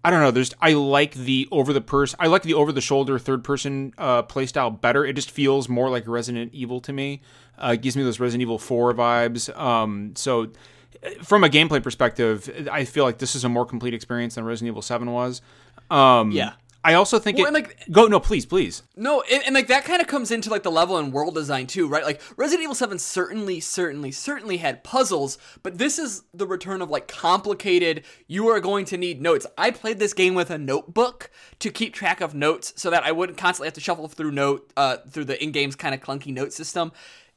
I 0.07 0.11
don't 0.11 0.21
know, 0.21 0.31
there's 0.31 0.53
I 0.61 0.75
like 0.75 1.15
the 1.15 1.49
over 1.51 1.73
the 1.73 1.81
person 1.81 2.17
I 2.21 2.27
like 2.27 2.43
the 2.43 2.55
over 2.55 2.73
the 2.73 2.81
shoulder 2.81 3.19
third 3.19 3.43
person 3.45 3.95
uh 3.97 4.23
playstyle 4.25 4.79
better. 4.81 5.05
It 5.05 5.15
just 5.15 5.31
feels 5.31 5.69
more 5.69 5.89
like 5.89 6.07
Resident 6.07 6.53
Evil 6.53 6.81
to 6.83 6.93
me. 6.93 7.23
Uh 7.59 7.73
it 7.75 7.83
gives 7.83 7.97
me 7.97 8.03
those 8.03 8.21
Resident 8.21 8.43
Evil 8.43 8.59
4 8.59 8.93
vibes. 8.95 9.57
Um 9.57 10.15
so 10.17 10.51
from 11.23 11.45
a 11.45 11.49
gameplay 11.49 11.83
perspective, 11.83 12.69
I 12.71 12.85
feel 12.85 13.05
like 13.05 13.19
this 13.19 13.35
is 13.35 13.45
a 13.45 13.49
more 13.49 13.65
complete 13.67 13.95
experience 13.95 14.35
than 14.35 14.45
Resident 14.45 14.73
Evil 14.73 14.83
7 14.83 15.11
was. 15.11 15.41
Um 15.91 16.33
Yeah. 16.33 16.53
I 16.87 16.95
also 16.95 17.19
think 17.19 17.39
Well, 17.39 17.47
it 17.47 17.55
like- 17.55 17.91
Go 17.91 18.07
no, 18.07 18.21
please, 18.21 18.45
please. 18.45 18.83
No, 18.95 19.23
and, 19.23 19.43
and 19.45 19.55
like 19.55 19.69
that 19.69 19.85
kind 19.87 20.03
of 20.03 20.07
comes 20.07 20.31
into 20.31 20.51
like 20.51 20.63
the 20.63 20.71
level 20.71 20.99
and 20.99 21.13
world 21.13 21.35
design 21.35 21.67
too, 21.67 21.89
right? 21.89 22.05
Like 22.05 22.21
Resident 22.37 22.63
Evil 22.65 22.75
7 22.75 22.99
certainly, 22.99 23.59
certainly, 23.59 24.11
certainly 24.13 24.59
had 24.59 24.85
puzzles, 24.85 25.39
but 25.63 25.79
this 25.79 25.99
is 25.99 26.25
the 26.35 26.47
return 26.47 26.83
of 26.83 26.91
like 26.91 27.09
complicated, 27.09 28.05
you 28.29 28.49
are 28.49 28.61
going 28.61 28.85
to 28.87 28.99
need 28.99 29.23
notes. 29.23 29.47
I 29.57 29.71
played 29.71 29.99
this 29.99 30.13
game 30.13 30.35
with 30.35 30.51
a 30.51 30.59
notebook 30.59 31.31
to 31.61 31.71
keep 31.71 31.95
track 31.95 32.21
of 32.21 32.35
notes 32.35 32.75
so 32.77 32.91
that 32.91 33.03
I 33.03 33.13
wouldn't 33.13 33.39
constantly 33.39 33.69
have 33.69 33.75
to 33.75 33.81
shuffle 33.81 34.09
through 34.09 34.33
note 34.33 34.71
uh 34.77 34.99
through 35.11 35.25
the 35.25 35.43
in-game's 35.43 35.77
kind 35.77 35.95
of 35.95 36.03
clunky 36.03 36.35
note 36.35 36.53
system. 36.53 36.93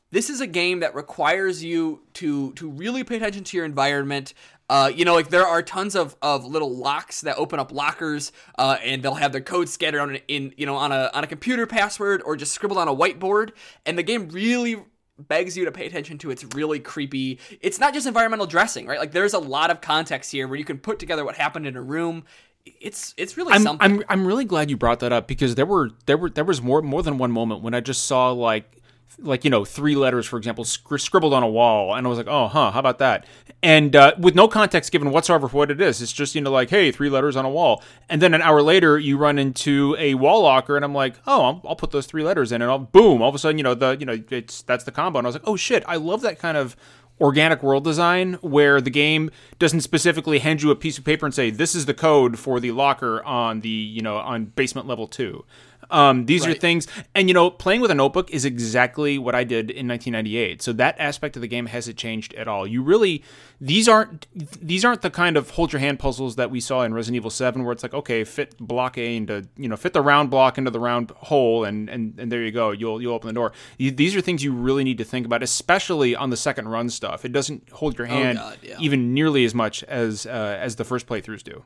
This 0.09 0.29
is 0.29 0.39
a 0.39 0.47
game 0.47 0.79
that 0.79 0.95
requires 0.95 1.63
you 1.63 2.01
to 2.13 2.53
to 2.53 2.69
really 2.69 3.03
pay 3.03 3.15
attention 3.17 3.43
to 3.45 3.57
your 3.57 3.65
environment. 3.65 4.33
Uh, 4.69 4.91
you 4.93 5.05
know, 5.05 5.13
like 5.13 5.29
there 5.29 5.45
are 5.45 5.61
tons 5.61 5.95
of, 5.95 6.15
of 6.21 6.45
little 6.45 6.75
locks 6.75 7.21
that 7.21 7.37
open 7.37 7.59
up 7.59 7.71
lockers, 7.71 8.31
uh, 8.57 8.77
and 8.83 9.01
they'll 9.01 9.15
have 9.15 9.31
their 9.31 9.41
code 9.41 9.69
scattered 9.69 10.01
on 10.01 10.15
in 10.27 10.53
you 10.57 10.65
know 10.65 10.75
on 10.75 10.91
a 10.91 11.09
on 11.13 11.23
a 11.23 11.27
computer 11.27 11.65
password 11.65 12.21
or 12.25 12.35
just 12.35 12.51
scribbled 12.51 12.77
on 12.77 12.87
a 12.87 12.95
whiteboard. 12.95 13.51
And 13.85 13.97
the 13.97 14.03
game 14.03 14.27
really 14.29 14.77
begs 15.19 15.57
you 15.57 15.65
to 15.65 15.71
pay 15.71 15.87
attention 15.87 16.17
to 16.19 16.31
its 16.31 16.43
really 16.55 16.79
creepy. 16.79 17.39
It's 17.61 17.79
not 17.79 17.93
just 17.93 18.07
environmental 18.07 18.45
dressing, 18.45 18.85
right? 18.85 18.99
Like 18.99 19.11
there's 19.11 19.33
a 19.33 19.39
lot 19.39 19.71
of 19.71 19.81
context 19.81 20.31
here 20.31 20.47
where 20.47 20.57
you 20.57 20.65
can 20.65 20.77
put 20.77 20.99
together 20.99 21.25
what 21.25 21.35
happened 21.35 21.65
in 21.65 21.75
a 21.75 21.81
room. 21.81 22.25
It's 22.65 23.13
it's 23.15 23.37
really 23.37 23.53
I'm, 23.53 23.63
something. 23.63 23.99
I'm 23.99 24.03
I'm 24.09 24.27
really 24.27 24.43
glad 24.43 24.69
you 24.69 24.75
brought 24.75 24.99
that 24.99 25.13
up 25.13 25.27
because 25.27 25.55
there 25.55 25.65
were 25.65 25.91
there 26.05 26.17
were 26.17 26.29
there 26.29 26.43
was 26.43 26.61
more 26.61 26.81
more 26.81 27.01
than 27.01 27.17
one 27.17 27.31
moment 27.31 27.61
when 27.61 27.73
I 27.73 27.79
just 27.79 28.03
saw 28.03 28.31
like 28.31 28.76
like 29.19 29.43
you 29.43 29.49
know 29.49 29.65
three 29.65 29.95
letters 29.95 30.25
for 30.25 30.37
example 30.37 30.63
scri- 30.63 31.01
scribbled 31.01 31.33
on 31.33 31.43
a 31.43 31.47
wall. 31.47 31.95
And 31.95 32.05
I 32.05 32.09
was 32.09 32.17
like 32.17 32.27
oh 32.27 32.47
huh 32.47 32.71
how 32.71 32.79
about 32.79 32.99
that? 32.99 33.25
And 33.63 33.95
uh, 33.95 34.13
with 34.19 34.35
no 34.35 34.47
context 34.47 34.91
given 34.91 35.09
whatsoever 35.09 35.47
for 35.47 35.57
what 35.57 35.71
it 35.71 35.81
is 35.81 36.01
it's 36.01 36.11
just 36.11 36.35
you 36.35 36.41
know 36.41 36.51
like 36.51 36.69
hey 36.69 36.91
three 36.91 37.09
letters 37.09 37.35
on 37.35 37.45
a 37.45 37.49
wall. 37.49 37.83
And 38.09 38.21
then 38.21 38.33
an 38.33 38.41
hour 38.41 38.61
later 38.61 38.97
you 38.97 39.17
run 39.17 39.39
into 39.39 39.95
a 39.97 40.13
wall 40.15 40.43
locker 40.43 40.75
and 40.75 40.85
I'm 40.85 40.93
like 40.93 41.15
oh 41.25 41.43
I'll, 41.43 41.61
I'll 41.69 41.75
put 41.75 41.91
those 41.91 42.05
three 42.05 42.23
letters 42.23 42.51
in 42.51 42.61
and 42.61 42.69
I'll 42.69 42.79
boom 42.79 43.21
all 43.21 43.29
of 43.29 43.35
a 43.35 43.39
sudden 43.39 43.57
you 43.57 43.63
know 43.63 43.73
the 43.73 43.97
you 43.99 44.05
know 44.05 44.21
it's 44.29 44.61
that's 44.61 44.83
the 44.83 44.91
combo. 44.91 45.19
And 45.19 45.27
I 45.27 45.29
was 45.29 45.35
like 45.35 45.47
oh 45.47 45.55
shit 45.55 45.83
I 45.87 45.95
love 45.95 46.21
that 46.21 46.39
kind 46.39 46.57
of 46.57 46.75
organic 47.19 47.63
world 47.63 47.83
design 47.83 48.33
where 48.41 48.79
the 48.79 48.89
game 48.89 49.31
doesn't 49.57 49.81
specifically 49.81 50.39
hand 50.39 50.61
you 50.61 50.69
a 50.69 50.75
piece 50.75 50.97
of 50.97 51.03
paper 51.03 51.25
and 51.25 51.33
say 51.33 51.49
this 51.49 51.73
is 51.73 51.85
the 51.85 51.93
code 51.93 52.37
for 52.37 52.59
the 52.59 52.71
locker 52.71 53.23
on 53.23 53.61
the 53.61 53.69
you 53.69 54.01
know 54.01 54.17
on 54.17 54.45
basement 54.45 54.87
level 54.87 55.07
2 55.07 55.43
um, 55.89 56.25
these 56.25 56.45
are 56.45 56.53
things 56.53 56.87
and 57.15 57.27
you 57.29 57.33
know 57.33 57.49
playing 57.49 57.81
with 57.81 57.91
a 57.91 57.95
notebook 57.95 58.29
is 58.31 58.43
exactly 58.45 59.17
what 59.17 59.33
i 59.35 59.43
did 59.43 59.69
in 59.71 59.87
1998 59.87 60.61
so 60.61 60.73
that 60.73 60.95
aspect 60.99 61.35
of 61.35 61.41
the 61.41 61.47
game 61.47 61.65
hasn't 61.67 61.97
changed 61.97 62.33
at 62.35 62.47
all. 62.47 62.65
You 62.67 62.81
really 62.83 63.23
these 63.59 63.87
aren't 63.87 64.27
these 64.35 64.83
aren't 64.85 65.01
the 65.01 65.09
kind 65.09 65.35
of 65.37 65.51
hold 65.51 65.73
your 65.73 65.79
hand 65.79 65.99
puzzles 65.99 66.35
that 66.35 66.51
we 66.51 66.59
saw 66.59 66.83
in 66.83 66.93
resident 66.93 67.15
evil 67.17 67.29
7 67.29 67.63
where 67.63 67.71
it's 67.71 67.83
like 67.83 67.93
okay 67.93 68.23
fit 68.23 68.57
block 68.59 68.97
a 68.97 69.15
into 69.15 69.47
you 69.57 69.67
know 69.67 69.77
fit 69.77 69.93
the 69.93 70.01
round 70.01 70.29
block 70.29 70.57
into 70.57 70.69
the 70.71 70.79
round 70.79 71.11
hole 71.11 71.63
and 71.63 71.89
and, 71.89 72.19
and 72.19 72.31
there 72.31 72.43
you 72.43 72.51
go 72.51 72.71
you'll 72.71 73.01
you'll 73.01 73.13
open 73.15 73.27
the 73.27 73.33
door. 73.33 73.51
You- 73.77 73.91
these 73.91 74.15
are 74.15 74.21
things 74.21 74.43
you 74.43 74.53
really 74.53 74.83
need 74.83 74.97
to 74.99 75.03
think 75.05 75.25
about 75.25 75.41
especially 75.43 76.15
on 76.15 76.29
the 76.29 76.37
second 76.37 76.67
run 76.67 76.89
stuff. 76.89 77.25
It 77.25 77.31
doesn't 77.31 77.69
hold 77.71 77.97
your 77.97 78.07
hand 78.07 78.37
Oh, 78.37 78.49
God, 78.49 78.57
yeah. 78.61 78.77
even 78.79 79.13
nearly 79.13 79.45
as 79.45 79.55
much 79.55 79.83
as 79.85 80.25
uh, 80.25 80.57
as 80.59 80.75
the 80.75 80.83
first 80.83 81.07
playthroughs 81.07 81.43
do. 81.43 81.63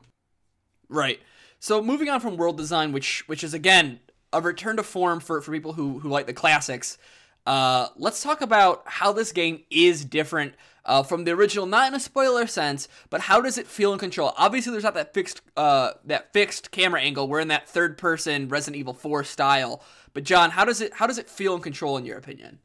Right. 0.88 1.20
So 1.58 1.82
moving 1.82 2.08
on 2.08 2.20
from 2.20 2.36
world 2.36 2.56
design, 2.56 2.92
which 2.92 3.24
which 3.28 3.44
is 3.44 3.54
again 3.54 4.00
a 4.32 4.40
return 4.40 4.76
to 4.76 4.82
form 4.82 5.20
for, 5.20 5.40
for 5.40 5.52
people 5.52 5.72
who 5.72 5.98
who 5.98 6.08
like 6.08 6.26
the 6.26 6.32
classics. 6.32 6.98
Uh, 7.46 7.88
let's 7.96 8.22
talk 8.22 8.40
about 8.40 8.82
how 8.86 9.12
this 9.12 9.32
game 9.32 9.64
is 9.70 10.04
different 10.04 10.54
uh, 10.84 11.02
from 11.02 11.24
the 11.24 11.32
original, 11.32 11.66
not 11.66 11.88
in 11.88 11.94
a 11.94 12.00
spoiler 12.00 12.46
sense, 12.46 12.88
but 13.10 13.22
how 13.22 13.40
does 13.40 13.58
it 13.58 13.66
feel 13.66 13.92
in 13.92 13.98
control? 13.98 14.32
Obviously, 14.36 14.72
there's 14.72 14.84
not 14.84 14.94
that 14.94 15.14
fixed 15.14 15.40
uh, 15.56 15.92
that 16.04 16.32
fixed 16.32 16.70
camera 16.70 17.00
angle. 17.00 17.28
We're 17.28 17.40
in 17.40 17.48
that 17.48 17.68
third 17.68 17.98
person 17.98 18.48
Resident 18.48 18.78
Evil 18.78 18.94
4 18.94 19.24
style. 19.24 19.82
But 20.14 20.24
John, 20.24 20.50
how 20.50 20.64
does 20.64 20.80
it 20.80 20.94
how 20.94 21.06
does 21.06 21.18
it 21.18 21.28
feel 21.28 21.54
in 21.54 21.60
control 21.60 21.96
in 21.96 22.04
your 22.04 22.18
opinion? 22.18 22.58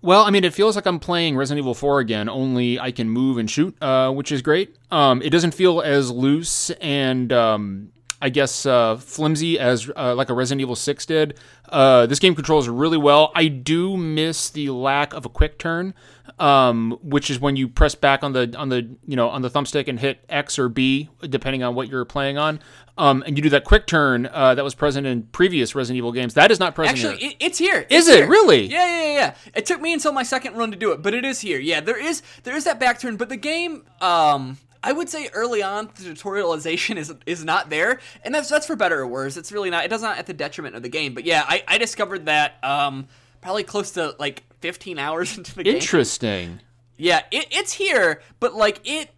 Well, 0.00 0.24
I 0.24 0.30
mean, 0.30 0.42
it 0.42 0.52
feels 0.52 0.74
like 0.74 0.84
I'm 0.84 0.98
playing 0.98 1.36
Resident 1.36 1.62
Evil 1.62 1.74
4 1.74 2.00
again, 2.00 2.28
only 2.28 2.78
I 2.80 2.90
can 2.90 3.08
move 3.08 3.38
and 3.38 3.48
shoot, 3.48 3.80
uh, 3.80 4.10
which 4.10 4.32
is 4.32 4.42
great. 4.42 4.74
Um, 4.90 5.22
it 5.22 5.30
doesn't 5.30 5.54
feel 5.54 5.80
as 5.80 6.10
loose 6.10 6.70
and 6.80 7.32
um, 7.32 7.92
I 8.22 8.28
guess 8.28 8.64
uh, 8.64 8.96
flimsy 8.96 9.58
as 9.58 9.90
uh, 9.96 10.14
like 10.14 10.30
a 10.30 10.34
Resident 10.34 10.60
Evil 10.60 10.76
6 10.76 11.06
did. 11.06 11.38
Uh, 11.68 12.06
this 12.06 12.18
game 12.20 12.34
controls 12.36 12.68
really 12.68 12.96
well. 12.96 13.32
I 13.34 13.48
do 13.48 13.96
miss 13.96 14.48
the 14.48 14.70
lack 14.70 15.12
of 15.12 15.26
a 15.26 15.28
quick 15.28 15.58
turn, 15.58 15.92
um, 16.38 16.98
which 17.02 17.30
is 17.30 17.40
when 17.40 17.56
you 17.56 17.66
press 17.66 17.94
back 17.96 18.22
on 18.22 18.32
the 18.32 18.54
on 18.56 18.68
the 18.68 18.88
you 19.06 19.16
know 19.16 19.28
on 19.28 19.42
the 19.42 19.50
thumbstick 19.50 19.88
and 19.88 19.98
hit 19.98 20.24
X 20.28 20.58
or 20.58 20.68
B 20.68 21.08
depending 21.22 21.62
on 21.62 21.74
what 21.74 21.88
you're 21.88 22.04
playing 22.04 22.38
on. 22.38 22.60
Um, 22.98 23.24
and 23.26 23.36
you 23.36 23.42
do 23.42 23.48
that 23.50 23.64
quick 23.64 23.86
turn 23.86 24.26
uh, 24.32 24.54
that 24.54 24.62
was 24.62 24.74
present 24.74 25.06
in 25.06 25.22
previous 25.24 25.74
Resident 25.74 25.96
Evil 25.96 26.12
games. 26.12 26.34
That 26.34 26.50
is 26.50 26.60
not 26.60 26.74
present 26.74 26.98
Actually, 26.98 27.16
here. 27.18 27.32
it's 27.40 27.58
here. 27.58 27.86
Is 27.88 28.06
It's 28.06 28.08
it 28.08 28.16
here. 28.20 28.28
really? 28.28 28.66
Yeah, 28.66 28.86
yeah, 28.86 29.02
yeah, 29.02 29.14
yeah. 29.14 29.34
It 29.54 29.66
took 29.66 29.80
me 29.80 29.92
until 29.94 30.12
my 30.12 30.22
second 30.22 30.54
run 30.56 30.70
to 30.70 30.76
do 30.76 30.92
it, 30.92 31.02
but 31.02 31.14
it 31.14 31.24
is 31.24 31.40
here. 31.40 31.58
Yeah, 31.58 31.80
there 31.80 31.98
is 31.98 32.22
there 32.44 32.54
is 32.54 32.64
that 32.64 32.78
back 32.78 33.00
turn, 33.00 33.16
but 33.16 33.30
the 33.30 33.36
game, 33.38 33.84
um, 34.00 34.58
I 34.84 34.92
would 34.92 35.08
say 35.08 35.28
early 35.32 35.62
on 35.62 35.86
the 35.94 36.10
tutorialization 36.10 36.96
is 36.96 37.14
is 37.26 37.44
not 37.44 37.70
there, 37.70 38.00
and 38.24 38.34
that's 38.34 38.48
that's 38.48 38.66
for 38.66 38.76
better 38.76 39.00
or 39.00 39.06
worse. 39.06 39.36
It's 39.36 39.52
really 39.52 39.70
not. 39.70 39.84
It 39.84 39.88
does 39.88 40.02
not 40.02 40.18
at 40.18 40.26
the 40.26 40.32
detriment 40.32 40.74
of 40.74 40.82
the 40.82 40.88
game. 40.88 41.14
But 41.14 41.24
yeah, 41.24 41.44
I, 41.46 41.62
I 41.68 41.78
discovered 41.78 42.26
that 42.26 42.62
um 42.62 43.06
probably 43.40 43.64
close 43.64 43.92
to 43.92 44.16
like 44.18 44.44
15 44.60 44.98
hours 44.98 45.36
into 45.38 45.54
the 45.54 45.64
game. 45.64 45.74
Interesting. 45.76 46.60
Yeah, 46.96 47.22
it, 47.30 47.48
it's 47.50 47.72
here, 47.72 48.22
but 48.40 48.54
like 48.54 48.80
it, 48.84 49.10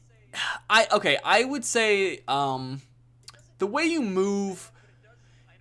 I 0.68 0.86
okay. 0.92 1.18
I 1.22 1.44
would 1.44 1.64
say 1.64 2.20
um, 2.26 2.80
the 3.58 3.66
way 3.66 3.84
you 3.84 4.02
move, 4.02 4.72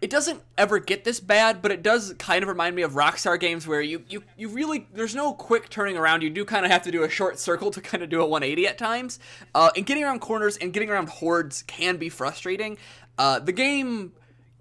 it 0.03 0.09
doesn't 0.09 0.41
ever 0.57 0.79
get 0.79 1.05
this 1.05 1.21
bad, 1.21 1.61
but 1.61 1.71
it 1.71 1.81
does 1.81 2.13
kind 2.17 2.43
of 2.43 2.49
remind 2.49 2.75
me 2.75 2.81
of 2.81 2.91
Rockstar 2.91 3.39
games 3.39 3.65
where 3.65 3.79
you 3.79 4.03
you 4.09 4.21
you 4.35 4.49
really 4.49 4.85
there's 4.93 5.15
no 5.15 5.31
quick 5.33 5.69
turning 5.69 5.95
around. 5.95 6.23
You 6.23 6.29
do 6.29 6.43
kind 6.43 6.65
of 6.65 6.71
have 6.73 6.81
to 6.81 6.91
do 6.91 7.03
a 7.03 7.09
short 7.09 7.39
circle 7.39 7.71
to 7.71 7.79
kind 7.79 8.03
of 8.03 8.09
do 8.09 8.19
a 8.19 8.25
180 8.25 8.67
at 8.67 8.77
times. 8.77 9.17
Uh, 9.55 9.71
and 9.77 9.85
getting 9.85 10.03
around 10.03 10.19
corners 10.19 10.57
and 10.57 10.73
getting 10.73 10.89
around 10.89 11.07
hordes 11.07 11.61
can 11.61 11.95
be 11.95 12.09
frustrating. 12.09 12.77
Uh, 13.17 13.39
the 13.39 13.53
game 13.53 14.11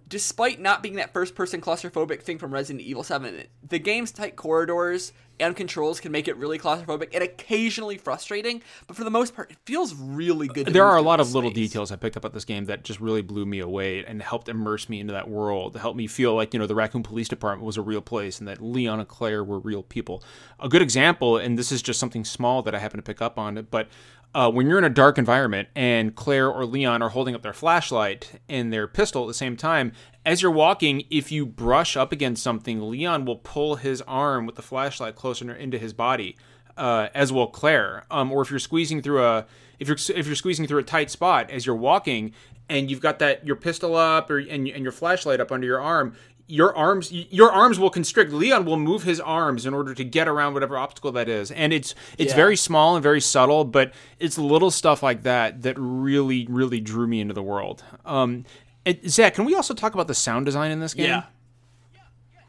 despite 0.06 0.60
not 0.60 0.80
being 0.80 0.94
that 0.94 1.12
first 1.12 1.34
person 1.34 1.60
claustrophobic 1.60 2.22
thing 2.22 2.38
from 2.38 2.52
Resident 2.52 2.84
Evil 2.84 3.02
7, 3.02 3.44
the 3.66 3.78
game's 3.78 4.12
tight 4.12 4.36
corridors 4.36 5.12
and 5.42 5.56
controls 5.56 6.00
can 6.00 6.12
make 6.12 6.28
it 6.28 6.36
really 6.36 6.58
claustrophobic 6.58 7.10
and 7.14 7.22
occasionally 7.22 7.98
frustrating, 7.98 8.62
but 8.86 8.96
for 8.96 9.04
the 9.04 9.10
most 9.10 9.34
part, 9.34 9.50
it 9.50 9.58
feels 9.64 9.94
really 9.94 10.48
good. 10.48 10.66
To 10.66 10.72
there 10.72 10.86
are 10.86 10.96
a 10.96 11.02
lot 11.02 11.20
of 11.20 11.34
little 11.34 11.50
details 11.50 11.90
I 11.90 11.96
picked 11.96 12.16
up 12.16 12.24
about 12.24 12.34
this 12.34 12.44
game 12.44 12.66
that 12.66 12.84
just 12.84 13.00
really 13.00 13.22
blew 13.22 13.44
me 13.44 13.58
away 13.58 14.04
and 14.04 14.22
helped 14.22 14.48
immerse 14.48 14.88
me 14.88 15.00
into 15.00 15.12
that 15.12 15.28
world, 15.28 15.76
helped 15.76 15.96
me 15.96 16.06
feel 16.06 16.34
like, 16.34 16.54
you 16.54 16.60
know, 16.60 16.66
the 16.66 16.74
Raccoon 16.74 17.02
Police 17.02 17.28
Department 17.28 17.66
was 17.66 17.76
a 17.76 17.82
real 17.82 18.00
place 18.00 18.38
and 18.38 18.48
that 18.48 18.62
Leon 18.62 19.00
and 19.00 19.08
Claire 19.08 19.42
were 19.42 19.58
real 19.58 19.82
people. 19.82 20.22
A 20.60 20.68
good 20.68 20.82
example, 20.82 21.36
and 21.36 21.58
this 21.58 21.72
is 21.72 21.82
just 21.82 21.98
something 21.98 22.24
small 22.24 22.62
that 22.62 22.74
I 22.74 22.78
happen 22.78 22.98
to 22.98 23.02
pick 23.02 23.20
up 23.20 23.38
on, 23.38 23.66
but 23.70 23.88
uh, 24.34 24.50
when 24.50 24.66
you're 24.66 24.78
in 24.78 24.84
a 24.84 24.90
dark 24.90 25.18
environment 25.18 25.68
and 25.74 26.14
Claire 26.14 26.48
or 26.48 26.64
Leon 26.64 27.02
are 27.02 27.10
holding 27.10 27.34
up 27.34 27.42
their 27.42 27.52
flashlight 27.52 28.40
and 28.48 28.72
their 28.72 28.86
pistol 28.86 29.24
at 29.24 29.28
the 29.28 29.34
same 29.34 29.56
time, 29.56 29.92
as 30.24 30.40
you're 30.40 30.50
walking, 30.50 31.04
if 31.10 31.30
you 31.30 31.44
brush 31.44 31.96
up 31.96 32.12
against 32.12 32.42
something, 32.42 32.90
Leon 32.90 33.24
will 33.24 33.36
pull 33.36 33.76
his 33.76 34.00
arm 34.02 34.46
with 34.46 34.54
the 34.54 34.62
flashlight 34.62 35.16
closer 35.16 35.52
into 35.52 35.78
his 35.78 35.92
body 35.92 36.36
uh, 36.76 37.08
as 37.14 37.32
will 37.32 37.46
Claire. 37.46 38.04
Um, 38.10 38.32
or 38.32 38.42
if 38.42 38.50
you're 38.50 38.58
squeezing 38.58 39.02
through 39.02 39.22
a 39.22 39.46
if 39.78 39.88
you're 39.88 39.98
if 40.16 40.26
you're 40.26 40.36
squeezing 40.36 40.66
through 40.66 40.78
a 40.78 40.84
tight 40.84 41.10
spot 41.10 41.50
as 41.50 41.66
you're 41.66 41.76
walking 41.76 42.32
and 42.68 42.90
you've 42.90 43.00
got 43.00 43.18
that 43.18 43.46
your 43.46 43.56
pistol 43.56 43.96
up 43.96 44.30
or 44.30 44.38
and, 44.38 44.68
and 44.68 44.82
your 44.82 44.92
flashlight 44.92 45.40
up 45.40 45.52
under 45.52 45.66
your 45.66 45.80
arm, 45.80 46.14
your 46.48 46.76
arms 46.76 47.10
your 47.12 47.50
arms 47.50 47.78
will 47.78 47.90
constrict. 47.90 48.32
Leon 48.32 48.64
will 48.64 48.76
move 48.76 49.02
his 49.04 49.20
arms 49.20 49.64
in 49.66 49.72
order 49.74 49.94
to 49.94 50.04
get 50.04 50.28
around 50.28 50.54
whatever 50.54 50.76
obstacle 50.76 51.12
that 51.12 51.28
is, 51.28 51.50
and 51.50 51.72
it's 51.72 51.94
it's 52.18 52.32
Yeah. 52.32 52.36
very 52.36 52.56
small 52.56 52.94
and 52.96 53.02
very 53.02 53.20
subtle, 53.20 53.64
but 53.64 53.92
it's 54.18 54.36
little 54.38 54.70
stuff 54.70 55.02
like 55.02 55.22
that 55.22 55.62
that 55.62 55.76
really 55.78 56.46
really 56.50 56.80
drew 56.80 57.06
me 57.06 57.20
into 57.20 57.34
the 57.34 57.42
world. 57.42 57.82
Um, 58.04 58.44
and 58.84 58.98
Zach, 59.08 59.34
can 59.34 59.44
we 59.44 59.54
also 59.54 59.74
talk 59.74 59.94
about 59.94 60.08
the 60.08 60.14
sound 60.14 60.44
design 60.46 60.70
in 60.70 60.80
this 60.80 60.94
game? 60.94 61.06
Yeah. 61.06 61.22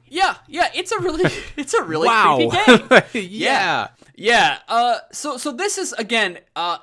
Yeah, 0.08 0.36
yeah, 0.48 0.70
it's 0.76 0.92
a 0.92 1.00
really, 1.00 1.32
it's 1.58 1.74
a 1.74 1.82
really 1.84 2.08
Wow. 2.08 2.38
creepy 2.50 3.12
game. 3.28 3.32
yeah. 3.32 3.88
Yeah. 4.16 4.60
Uh. 4.68 4.98
So 5.12 5.38
so 5.38 5.52
this 5.52 5.78
is 5.78 5.94
again. 5.94 6.40
Uh. 6.56 6.78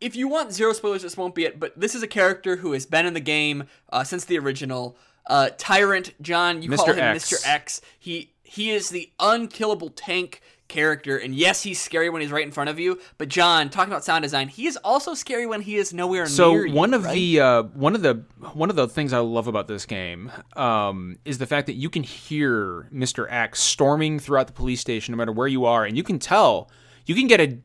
If 0.00 0.16
you 0.16 0.28
want 0.28 0.52
zero 0.52 0.72
spoilers, 0.74 1.00
this 1.02 1.16
won't 1.16 1.34
be 1.34 1.44
it. 1.46 1.58
But 1.58 1.78
this 1.80 1.94
is 1.94 2.02
a 2.02 2.06
character 2.06 2.56
who 2.56 2.72
has 2.72 2.84
been 2.84 3.06
in 3.06 3.14
the 3.14 3.20
game 3.20 3.64
uh, 3.90 4.04
since 4.04 4.24
the 4.26 4.38
original. 4.38 4.96
Uh, 5.26 5.50
Tyrant 5.56 6.14
John. 6.20 6.62
You 6.62 6.70
call 6.70 6.92
him 6.92 6.98
X. 6.98 7.30
Mr. 7.30 7.48
X. 7.48 7.80
He 7.98 8.32
he 8.42 8.70
is 8.70 8.90
the 8.90 9.10
unkillable 9.18 9.90
tank 9.90 10.40
character, 10.68 11.16
and 11.16 11.34
yes, 11.34 11.62
he's 11.62 11.80
scary 11.80 12.10
when 12.10 12.22
he's 12.22 12.30
right 12.30 12.44
in 12.44 12.52
front 12.52 12.70
of 12.70 12.78
you. 12.78 12.98
But 13.18 13.28
John, 13.28 13.70
talking 13.70 13.92
about 13.92 14.04
sound 14.04 14.22
design, 14.22 14.48
he 14.48 14.66
is 14.66 14.76
also 14.78 15.14
scary 15.14 15.46
when 15.46 15.60
he 15.60 15.76
is 15.76 15.92
nowhere 15.92 16.26
So 16.26 16.52
near 16.52 16.66
you. 16.66 16.72
So 16.72 16.78
one 16.78 16.94
of 16.94 17.04
right? 17.04 17.14
the 17.14 17.40
uh, 17.40 17.62
one 17.62 17.94
of 17.94 18.02
the 18.02 18.24
one 18.52 18.70
of 18.70 18.76
the 18.76 18.88
things 18.88 19.12
I 19.12 19.18
love 19.18 19.46
about 19.46 19.68
this 19.68 19.86
game 19.86 20.30
um, 20.56 21.18
is 21.24 21.38
the 21.38 21.46
fact 21.46 21.66
that 21.66 21.74
you 21.74 21.90
can 21.90 22.02
hear 22.02 22.88
Mr. 22.92 23.26
X 23.30 23.60
storming 23.60 24.18
throughout 24.18 24.46
the 24.46 24.52
police 24.52 24.80
station, 24.80 25.12
no 25.12 25.16
matter 25.16 25.32
where 25.32 25.48
you 25.48 25.64
are, 25.64 25.84
and 25.84 25.96
you 25.96 26.02
can 26.02 26.18
tell. 26.18 26.70
You 27.06 27.14
can 27.14 27.26
get 27.26 27.40
a 27.40 27.58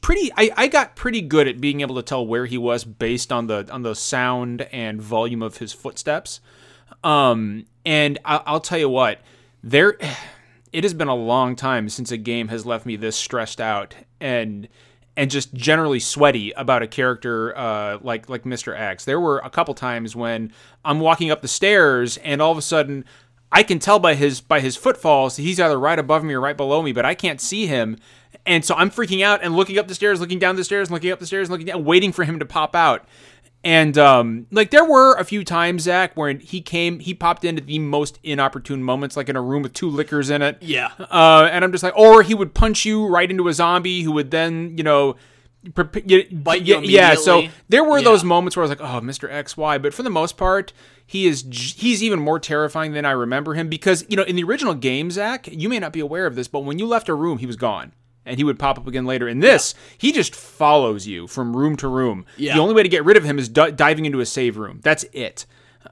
pretty. 0.00 0.30
I, 0.36 0.50
I 0.56 0.66
got 0.66 0.96
pretty 0.96 1.20
good 1.22 1.46
at 1.46 1.60
being 1.60 1.80
able 1.80 1.94
to 1.96 2.02
tell 2.02 2.26
where 2.26 2.46
he 2.46 2.58
was 2.58 2.84
based 2.84 3.30
on 3.32 3.46
the 3.46 3.68
on 3.70 3.82
the 3.82 3.94
sound 3.94 4.62
and 4.72 5.00
volume 5.00 5.42
of 5.42 5.58
his 5.58 5.72
footsteps. 5.72 6.40
Um, 7.02 7.66
and 7.84 8.18
I, 8.24 8.42
I'll 8.46 8.60
tell 8.60 8.78
you 8.78 8.88
what, 8.88 9.20
there. 9.62 9.96
It 10.72 10.84
has 10.84 10.94
been 10.94 11.08
a 11.08 11.16
long 11.16 11.56
time 11.56 11.88
since 11.88 12.12
a 12.12 12.16
game 12.16 12.46
has 12.46 12.64
left 12.64 12.86
me 12.86 12.94
this 12.94 13.16
stressed 13.16 13.60
out 13.60 13.96
and 14.20 14.68
and 15.16 15.30
just 15.30 15.52
generally 15.52 16.00
sweaty 16.00 16.52
about 16.52 16.82
a 16.82 16.86
character 16.86 17.56
uh, 17.58 17.98
like 18.02 18.28
like 18.28 18.44
Mr. 18.44 18.78
X. 18.78 19.04
There 19.04 19.20
were 19.20 19.40
a 19.40 19.50
couple 19.50 19.74
times 19.74 20.14
when 20.14 20.52
I'm 20.84 21.00
walking 21.00 21.30
up 21.30 21.42
the 21.42 21.48
stairs 21.48 22.18
and 22.18 22.40
all 22.40 22.52
of 22.52 22.58
a 22.58 22.62
sudden 22.62 23.04
I 23.52 23.62
can 23.62 23.78
tell 23.78 23.98
by 23.98 24.14
his 24.14 24.40
by 24.40 24.60
his 24.60 24.76
footfalls 24.76 25.36
he's 25.36 25.58
either 25.58 25.78
right 25.78 25.98
above 25.98 26.22
me 26.22 26.34
or 26.34 26.40
right 26.40 26.56
below 26.56 26.82
me, 26.82 26.92
but 26.92 27.04
I 27.04 27.14
can't 27.14 27.40
see 27.40 27.66
him. 27.66 27.96
And 28.46 28.64
so 28.64 28.74
I'm 28.74 28.90
freaking 28.90 29.22
out 29.22 29.42
and 29.42 29.54
looking 29.54 29.76
up 29.76 29.88
the 29.88 29.94
stairs, 29.94 30.20
looking 30.20 30.38
down 30.38 30.56
the 30.56 30.64
stairs, 30.64 30.90
looking 30.90 31.10
up 31.10 31.18
the 31.18 31.26
stairs, 31.26 31.50
looking 31.50 31.66
down, 31.66 31.84
waiting 31.84 32.12
for 32.12 32.24
him 32.24 32.38
to 32.38 32.46
pop 32.46 32.74
out. 32.74 33.06
And 33.62 33.98
um, 33.98 34.46
like 34.50 34.70
there 34.70 34.84
were 34.84 35.14
a 35.16 35.24
few 35.24 35.44
times, 35.44 35.82
Zach, 35.82 36.16
where 36.16 36.32
he 36.32 36.62
came, 36.62 36.98
he 36.98 37.12
popped 37.12 37.44
into 37.44 37.60
the 37.62 37.78
most 37.78 38.18
inopportune 38.22 38.82
moments, 38.82 39.16
like 39.18 39.28
in 39.28 39.36
a 39.36 39.42
room 39.42 39.62
with 39.62 39.74
two 39.74 39.88
lickers 39.90 40.30
in 40.30 40.40
it. 40.40 40.56
Yeah. 40.62 40.92
Uh, 40.98 41.48
and 41.52 41.62
I'm 41.64 41.70
just 41.72 41.84
like, 41.84 41.96
or 41.96 42.22
he 42.22 42.34
would 42.34 42.54
punch 42.54 42.86
you 42.86 43.06
right 43.06 43.30
into 43.30 43.48
a 43.48 43.52
zombie 43.52 44.00
who 44.02 44.12
would 44.12 44.30
then, 44.30 44.78
you 44.78 44.82
know, 44.82 45.16
prep- 45.74 45.94
y- 46.06 46.26
Bite 46.32 46.62
you 46.62 46.80
Yeah. 46.80 47.16
So 47.16 47.48
there 47.68 47.84
were 47.84 47.98
Yeah. 47.98 48.04
those 48.04 48.24
moments 48.24 48.56
where 48.56 48.64
I 48.64 48.68
was 48.68 48.78
like, 48.78 48.80
oh, 48.80 49.00
Mr. 49.04 49.30
X, 49.30 49.58
Y. 49.58 49.76
But 49.76 49.92
for 49.92 50.02
the 50.02 50.08
most 50.10 50.38
part, 50.38 50.72
he 51.06 51.26
is 51.26 51.44
he's 51.76 52.02
even 52.02 52.18
more 52.18 52.38
terrifying 52.38 52.92
than 52.92 53.04
I 53.04 53.10
remember 53.10 53.52
him 53.54 53.68
because 53.68 54.06
you 54.08 54.16
know 54.16 54.22
in 54.22 54.36
the 54.36 54.44
original 54.44 54.74
game, 54.74 55.10
Zach, 55.10 55.48
you 55.50 55.68
may 55.68 55.78
not 55.80 55.92
be 55.92 56.00
aware 56.00 56.24
of 56.26 56.34
this, 56.34 56.48
but 56.48 56.60
when 56.60 56.78
you 56.78 56.86
left 56.86 57.08
a 57.10 57.14
room, 57.14 57.38
he 57.38 57.46
was 57.46 57.56
gone. 57.56 57.92
And 58.26 58.36
he 58.36 58.44
would 58.44 58.58
pop 58.58 58.78
up 58.78 58.86
again 58.86 59.06
later. 59.06 59.28
In 59.28 59.40
this, 59.40 59.74
he 59.96 60.12
just 60.12 60.34
follows 60.34 61.06
you 61.06 61.26
from 61.26 61.56
room 61.56 61.76
to 61.76 61.88
room. 61.88 62.26
Yeah. 62.36 62.54
The 62.54 62.60
only 62.60 62.74
way 62.74 62.82
to 62.82 62.88
get 62.88 63.04
rid 63.04 63.16
of 63.16 63.24
him 63.24 63.38
is 63.38 63.48
di- 63.48 63.70
diving 63.70 64.04
into 64.04 64.20
a 64.20 64.26
save 64.26 64.56
room. 64.58 64.80
That's 64.82 65.04
it. 65.12 65.46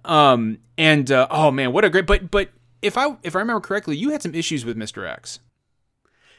Um, 0.04 0.58
and 0.76 1.10
uh, 1.10 1.26
oh 1.30 1.50
man, 1.50 1.72
what 1.72 1.84
a 1.84 1.90
great! 1.90 2.06
But 2.06 2.30
but 2.30 2.50
if 2.82 2.96
I 2.96 3.16
if 3.22 3.34
I 3.34 3.38
remember 3.40 3.60
correctly, 3.60 3.96
you 3.96 4.10
had 4.10 4.22
some 4.22 4.34
issues 4.34 4.64
with 4.64 4.76
Mr. 4.76 5.08
X. 5.08 5.40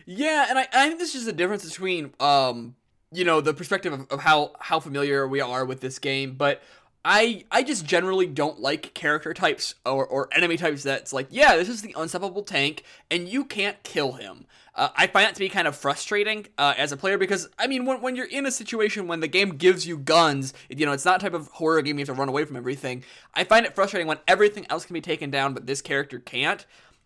Yeah, 0.05 0.47
and 0.49 0.57
I, 0.57 0.67
I 0.73 0.87
think 0.87 0.99
this 0.99 1.15
is 1.15 1.25
the 1.25 1.33
difference 1.33 1.65
between 1.65 2.13
um 2.19 2.75
you 3.11 3.25
know 3.25 3.41
the 3.41 3.53
perspective 3.53 3.93
of, 3.93 4.07
of 4.09 4.21
how 4.21 4.51
how 4.59 4.79
familiar 4.79 5.27
we 5.27 5.41
are 5.41 5.65
with 5.65 5.81
this 5.81 5.99
game, 5.99 6.35
but 6.35 6.61
I 7.03 7.45
I 7.51 7.63
just 7.63 7.85
generally 7.85 8.27
don't 8.27 8.59
like 8.59 8.93
character 8.93 9.33
types 9.33 9.75
or, 9.85 10.05
or 10.05 10.29
enemy 10.31 10.57
types 10.57 10.83
that's 10.83 11.13
like 11.13 11.27
yeah 11.29 11.55
this 11.55 11.69
is 11.69 11.81
the 11.81 11.95
unstoppable 11.97 12.43
tank 12.43 12.83
and 13.09 13.27
you 13.27 13.45
can't 13.45 13.81
kill 13.83 14.13
him. 14.13 14.45
Uh, 14.79 14.89
I 14.95 15.07
find 15.07 15.25
that 15.25 15.35
to 15.35 15.39
be 15.39 15.49
kind 15.49 15.67
of 15.67 15.75
frustrating 15.75 16.47
uh, 16.57 16.73
as 16.77 16.91
a 16.91 16.97
player 16.97 17.17
because 17.17 17.49
I 17.59 17.67
mean 17.67 17.85
when 17.85 18.01
when 18.01 18.15
you're 18.15 18.25
in 18.25 18.45
a 18.45 18.51
situation 18.51 19.07
when 19.07 19.19
the 19.19 19.27
game 19.27 19.57
gives 19.57 19.85
you 19.85 19.97
guns, 19.97 20.53
you 20.69 20.85
know 20.85 20.93
it's 20.93 21.05
not 21.05 21.19
type 21.19 21.33
of 21.33 21.49
horror 21.49 21.81
game 21.81 21.99
you 21.99 22.05
have 22.05 22.15
to 22.15 22.19
run 22.19 22.29
away 22.29 22.45
from 22.45 22.55
everything. 22.55 23.03
I 23.33 23.43
find 23.43 23.65
it 23.65 23.75
frustrating 23.75 24.07
when 24.07 24.19
everything 24.27 24.65
else 24.69 24.85
can 24.85 24.93
be 24.93 25.01
taken 25.01 25.29
down 25.29 25.53
but 25.53 25.67
this 25.67 25.81
character 25.81 26.17
can't 26.17 26.65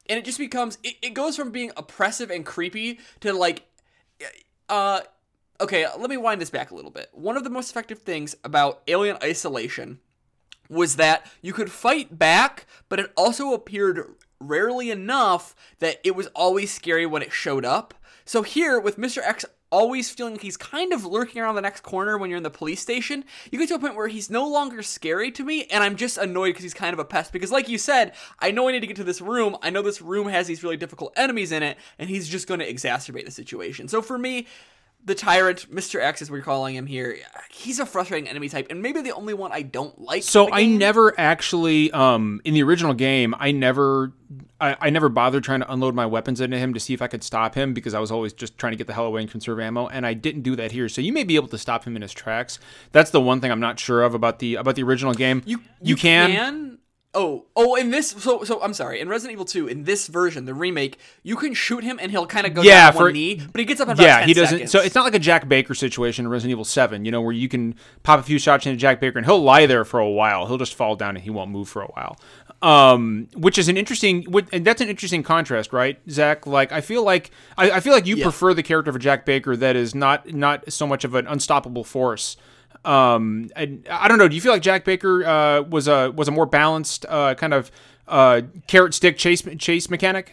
and 0.10 0.20
it 0.20 0.26
just 0.26 0.38
becomes 0.38 0.78
it, 0.84 0.96
it 1.02 1.14
goes 1.14 1.36
from 1.36 1.52
being 1.52 1.72
oppressive 1.78 2.30
and 2.30 2.46
creepy 2.46 3.00
to 3.22 3.34
like 3.34 3.64
uh 4.70 5.02
okay 5.62 5.86
let 5.98 6.10
me 6.10 6.18
wind 6.18 6.42
this 6.42 6.50
back 6.50 6.72
a 6.72 6.76
little 6.76 6.92
bit 6.92 7.10
one 7.14 7.38
of 7.38 7.44
the 7.44 7.50
most 7.50 7.70
effective 7.70 8.00
things 8.00 8.36
about 8.44 8.82
alien 8.88 9.18
isolation 9.24 10.00
was 10.70 10.96
that 10.96 11.30
you 11.42 11.54
could 11.54 11.72
fight 11.72 12.18
back 12.18 12.66
but 12.90 13.00
it 13.00 13.12
also 13.16 13.54
appeared 13.54 14.16
rarely 14.48 14.92
enough 14.92 15.56
that 15.80 16.00
it 16.04 16.16
was 16.16 16.28
always 16.28 16.72
scary 16.72 17.06
when 17.06 17.22
it 17.22 17.32
showed 17.32 17.66
up 17.66 17.94
so 18.26 18.42
here 18.42 18.80
with 18.80 18.98
mr 18.98 19.20
x 19.24 19.46
always 19.74 20.12
feeling 20.12 20.34
like 20.34 20.44
he's 20.44 20.56
kind 20.56 20.94
of 20.94 21.04
lurking 21.04 21.42
around 21.42 21.56
the 21.56 21.62
next 21.62 21.82
corner 21.82 22.16
when 22.16 22.30
you're 22.30 22.38
in 22.38 22.44
the 22.44 22.50
police 22.52 22.80
station. 22.80 23.26
You 23.52 23.58
get 23.58 23.70
to 23.70 23.76
a 23.76 23.80
point 23.80 23.96
where 23.96 24.08
he's 24.08 24.30
no 24.30 24.48
longer 24.48 24.84
scary 24.84 25.32
to 25.32 25.44
me, 25.44 25.66
and 25.66 25.84
I'm 25.84 25.96
just 25.96 26.20
annoyed 26.20 26.50
because 26.50 26.62
he's 26.62 26.76
kind 26.76 26.94
of 26.94 27.00
a 27.00 27.06
pest. 27.06 27.34
Because, 27.34 27.52
like 27.52 27.68
you 27.68 27.80
said, 27.80 28.14
I 28.38 28.52
know 28.52 28.70
I 28.70 28.72
need 28.72 28.82
to 28.82 28.88
get 28.88 28.98
to 28.98 29.04
this 29.04 29.20
room. 29.20 29.58
I 29.64 29.72
know 29.72 29.82
this 29.82 30.00
room 30.00 30.28
has 30.28 30.46
these 30.46 30.64
really 30.64 30.78
difficult 30.78 31.12
enemies 31.18 31.52
in 31.52 31.64
it, 31.64 31.78
and 31.98 32.08
he's 32.08 32.30
just 32.30 32.48
going 32.48 32.60
to 32.60 32.72
exacerbate 32.72 33.26
the 33.26 33.32
situation. 33.32 33.88
So 33.88 34.04
for 34.04 34.20
me, 34.20 34.46
the 35.06 35.16
tyrant, 35.16 35.70
Mr. 35.74 36.00
X, 36.00 36.22
as 36.22 36.32
we're 36.32 36.42
calling 36.42 36.76
him 36.76 36.86
here, 36.86 37.18
he's 37.50 37.80
a 37.80 37.86
frustrating 37.86 38.30
enemy 38.30 38.48
type, 38.50 38.68
and 38.70 38.82
maybe 38.82 39.02
the 39.02 39.12
only 39.12 39.34
one 39.34 39.52
I 39.52 39.62
don't 39.62 40.00
like. 40.00 40.24
So 40.24 40.52
I 40.52 40.66
never 40.66 41.18
actually, 41.20 41.92
um, 41.92 42.42
in 42.46 42.54
the 42.54 42.64
original 42.64 42.94
game, 42.94 43.36
I 43.38 43.52
never, 43.52 44.14
I, 44.62 44.78
I 44.80 44.90
never 44.90 45.10
bothered 45.10 45.44
trying 45.44 45.60
to 45.60 45.72
unload 45.72 45.94
my 45.94 46.06
weapons 46.06 46.40
into 46.40 46.58
him 46.58 46.74
to 46.74 46.80
see 46.80 46.94
if 46.94 47.02
I 47.02 47.08
could 47.08 47.24
stop 47.24 47.56
him 47.56 47.74
because 47.74 47.94
I 47.94 48.00
was 48.00 48.12
always 48.12 48.32
just 48.32 48.58
trying 48.58 48.72
to 48.72 48.78
get 48.78 48.88
the 48.88 48.94
hell 48.94 49.06
away 49.06 49.22
and 49.22 49.30
conserve 49.30 49.60
ammo, 49.60 49.88
and 49.88 50.06
I 50.06 50.14
didn't 50.14 50.44
do 50.44 50.56
that 50.56 50.72
here. 50.72 50.88
So 50.88 51.02
you 51.02 51.12
may 51.12 51.26
be 51.26 51.36
able 51.36 51.50
to 51.50 51.58
stop 51.58 51.84
him 51.84 51.96
in 51.96 52.02
his 52.02 52.14
tracks. 52.14 52.60
That's 52.92 53.12
the 53.12 53.22
one 53.22 53.42
thing 53.42 53.52
I'm 53.52 53.60
not 53.60 53.80
sure 53.80 54.04
of 54.04 54.14
about 54.14 54.40
the 54.40 54.56
about 54.56 54.76
the 54.76 54.84
original 54.84 55.14
game. 55.14 55.44
You 55.46 55.62
you, 55.82 55.96
can. 55.96 56.80
Oh, 57.16 57.46
oh, 57.56 57.76
in 57.76 57.92
this, 57.92 58.10
so, 58.10 58.44
so 58.44 58.60
I'm 58.64 58.74
sorry. 58.74 59.00
In 59.00 59.08
Resident 59.08 59.34
Evil 59.34 59.46
2, 59.46 59.68
in 59.68 59.84
this 59.84 60.08
version, 60.08 60.46
the 60.46 60.54
remake, 60.56 60.98
you 61.22 61.36
can 61.36 61.54
shoot 61.54 61.84
him 61.84 62.00
and 62.02 62.10
he'll 62.10 62.26
kind 62.26 62.48
of 62.48 62.56
go 62.56 62.64
Yeah, 62.64 62.86
down 62.86 62.90
on 62.90 62.96
one 62.96 63.04
for- 63.10 63.12
knee, 63.14 63.36
but 63.52 63.60
he 63.60 63.66
gets 63.66 63.80
up 63.80 63.88
about 63.88 64.02
Yeah, 64.04 64.20
10 64.20 64.28
he 64.28 64.34
doesn't. 64.34 64.50
seconds. 64.58 64.72
So 64.72 64.80
it's 64.82 64.96
not 64.96 65.04
like 65.04 65.14
a 65.14 65.20
Jack 65.20 65.48
Baker 65.48 65.76
situation 65.76 66.26
in 66.26 66.32
Resident 66.32 66.52
Evil 66.54 66.66
Seven, 66.66 67.06
you 67.06 67.12
know, 67.12 67.22
where 67.22 67.32
you 67.32 67.48
can 67.48 67.76
pop 68.02 68.20
a 68.20 68.24
few 68.24 68.40
shots 68.40 68.66
into 68.66 68.78
Jack 68.78 69.00
Baker 69.00 69.20
and 69.20 69.28
he'll 69.28 69.42
lie 69.44 69.68
there 69.68 69.86
for 69.86 70.00
a 70.00 70.10
while. 70.10 70.48
He'll 70.48 70.58
just 70.58 70.74
fall 70.74 70.96
down 70.96 71.16
and 71.16 71.24
he 71.24 71.30
won't 71.30 71.52
move 71.52 71.70
for 71.70 71.84
a 71.84 71.88
while. 71.88 72.18
Um, 72.64 73.28
which 73.36 73.58
is 73.60 73.68
an 73.70 73.78
interesting, 73.78 74.26
and 74.52 74.66
that's 74.66 74.82
an 74.82 74.88
interesting 74.90 75.22
contrast, 75.22 75.72
right, 75.74 76.00
Zach? 76.10 76.48
Like, 76.48 76.72
I 76.72 76.82
feel 76.82 77.04
like 77.04 77.30
I, 77.58 77.72
I 77.72 77.80
feel 77.80 77.94
like 77.94 78.08
you 78.08 78.16
Yeah. 78.16 78.24
prefer 78.24 78.54
the 78.56 78.64
character 78.64 78.90
of 78.90 78.96
a 78.96 79.00
Jack 79.00 79.26
Baker 79.26 79.56
that 79.58 79.76
is 79.76 79.94
not 79.94 80.34
not 80.34 80.72
so 80.72 80.88
much 80.88 81.04
of 81.04 81.14
an 81.14 81.28
unstoppable 81.28 81.84
force. 81.84 82.38
Um, 82.86 83.50
and 83.56 83.88
I 83.90 84.08
don't 84.08 84.18
know. 84.18 84.28
Do 84.28 84.36
you 84.36 84.42
feel 84.42 84.52
like 84.52 84.62
Jack 84.62 84.86
Baker 84.86 85.26
uh, 85.26 85.62
was 85.62 85.88
a 85.88 86.12
was 86.12 86.28
a 86.28 86.32
more 86.32 86.46
balanced 86.46 87.06
uh, 87.08 87.36
kind 87.36 87.54
of 87.54 87.72
uh, 88.08 88.42
carrot 88.68 88.94
stick 88.94 89.18
chase 89.18 89.42
chase 89.58 89.90
mechanic? 89.90 90.32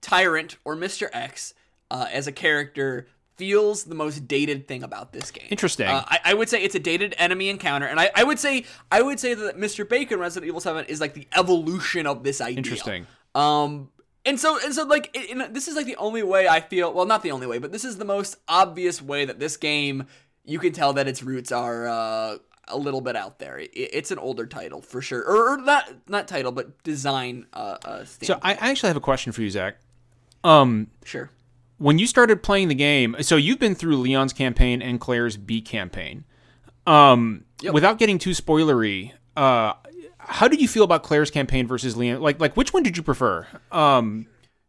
Tyrant 0.00 0.56
or 0.64 0.76
Mr. 0.76 1.08
X 1.12 1.54
uh, 1.90 2.06
as 2.12 2.26
a 2.26 2.32
character 2.32 3.08
feels 3.36 3.84
the 3.84 3.94
most 3.94 4.26
dated 4.26 4.66
thing 4.66 4.82
about 4.82 5.12
this 5.12 5.30
game. 5.30 5.46
Interesting. 5.50 5.88
Uh, 5.88 6.04
I, 6.06 6.20
I 6.26 6.34
would 6.34 6.48
say 6.48 6.62
it's 6.62 6.74
a 6.74 6.80
dated 6.80 7.14
enemy 7.18 7.48
encounter, 7.48 7.86
and 7.86 8.00
I, 8.00 8.10
I 8.14 8.24
would 8.24 8.38
say 8.38 8.64
I 8.90 9.02
would 9.02 9.20
say 9.20 9.34
that 9.34 9.58
Mr. 9.58 9.88
Baker 9.88 10.14
in 10.14 10.20
Resident 10.20 10.48
Evil 10.48 10.60
Seven 10.60 10.84
is 10.86 11.00
like 11.00 11.14
the 11.14 11.26
evolution 11.36 12.06
of 12.06 12.22
this 12.24 12.40
idea. 12.40 12.58
Interesting. 12.58 13.06
Um, 13.34 13.90
and 14.26 14.38
so 14.38 14.58
and 14.62 14.74
so 14.74 14.84
like 14.84 15.10
it, 15.14 15.30
and 15.30 15.54
this 15.54 15.68
is 15.68 15.76
like 15.76 15.86
the 15.86 15.96
only 15.96 16.22
way 16.22 16.46
I 16.48 16.60
feel. 16.60 16.92
Well, 16.92 17.06
not 17.06 17.22
the 17.22 17.30
only 17.30 17.46
way, 17.46 17.58
but 17.58 17.72
this 17.72 17.84
is 17.84 17.96
the 17.96 18.04
most 18.04 18.36
obvious 18.48 19.00
way 19.00 19.24
that 19.24 19.38
this 19.38 19.56
game 19.56 20.06
you 20.44 20.58
can 20.58 20.72
tell 20.72 20.92
that 20.94 21.08
its 21.08 21.22
roots 21.22 21.50
are 21.52 21.88
uh, 21.88 22.36
a 22.68 22.76
little 22.76 23.00
bit 23.00 23.16
out 23.16 23.38
there. 23.38 23.58
It, 23.58 23.70
it's 23.72 24.10
an 24.10 24.18
older 24.18 24.46
title 24.46 24.82
for 24.82 25.00
sure, 25.00 25.22
or, 25.22 25.54
or 25.54 25.56
not 25.56 25.90
not 26.08 26.28
title, 26.28 26.52
but 26.52 26.82
design. 26.82 27.46
Uh, 27.52 27.76
uh 27.84 28.04
So. 28.04 28.38
I, 28.42 28.52
I 28.54 28.70
actually 28.70 28.88
have 28.88 28.96
a 28.96 29.00
question 29.00 29.32
for 29.32 29.42
you, 29.42 29.50
Zach. 29.50 29.76
Um, 30.44 30.88
sure. 31.04 31.30
when 31.78 31.98
you 31.98 32.06
started 32.06 32.42
playing 32.42 32.68
the 32.68 32.74
game, 32.74 33.16
so 33.20 33.36
you've 33.36 33.58
been 33.58 33.74
through 33.74 33.96
Leon's 33.96 34.32
campaign 34.32 34.80
and 34.82 35.00
Claire's 35.00 35.36
B 35.36 35.60
campaign. 35.60 36.24
Um, 36.86 37.44
Yep. 37.62 37.72
without 37.72 37.98
getting 37.98 38.18
too 38.18 38.30
spoilery, 38.30 39.12
uh, 39.36 39.72
how 40.26 40.48
did 40.48 40.60
you 40.60 40.68
feel 40.68 40.84
about 40.84 41.02
Claire's 41.02 41.30
campaign 41.30 41.66
versus 41.66 41.96
Leon? 41.96 42.20
Like, 42.20 42.40
like 42.40 42.56
which 42.56 42.72
one 42.72 42.82
did 42.82 42.96
you 42.96 43.02
prefer? 43.02 43.46
Um, 43.72 44.26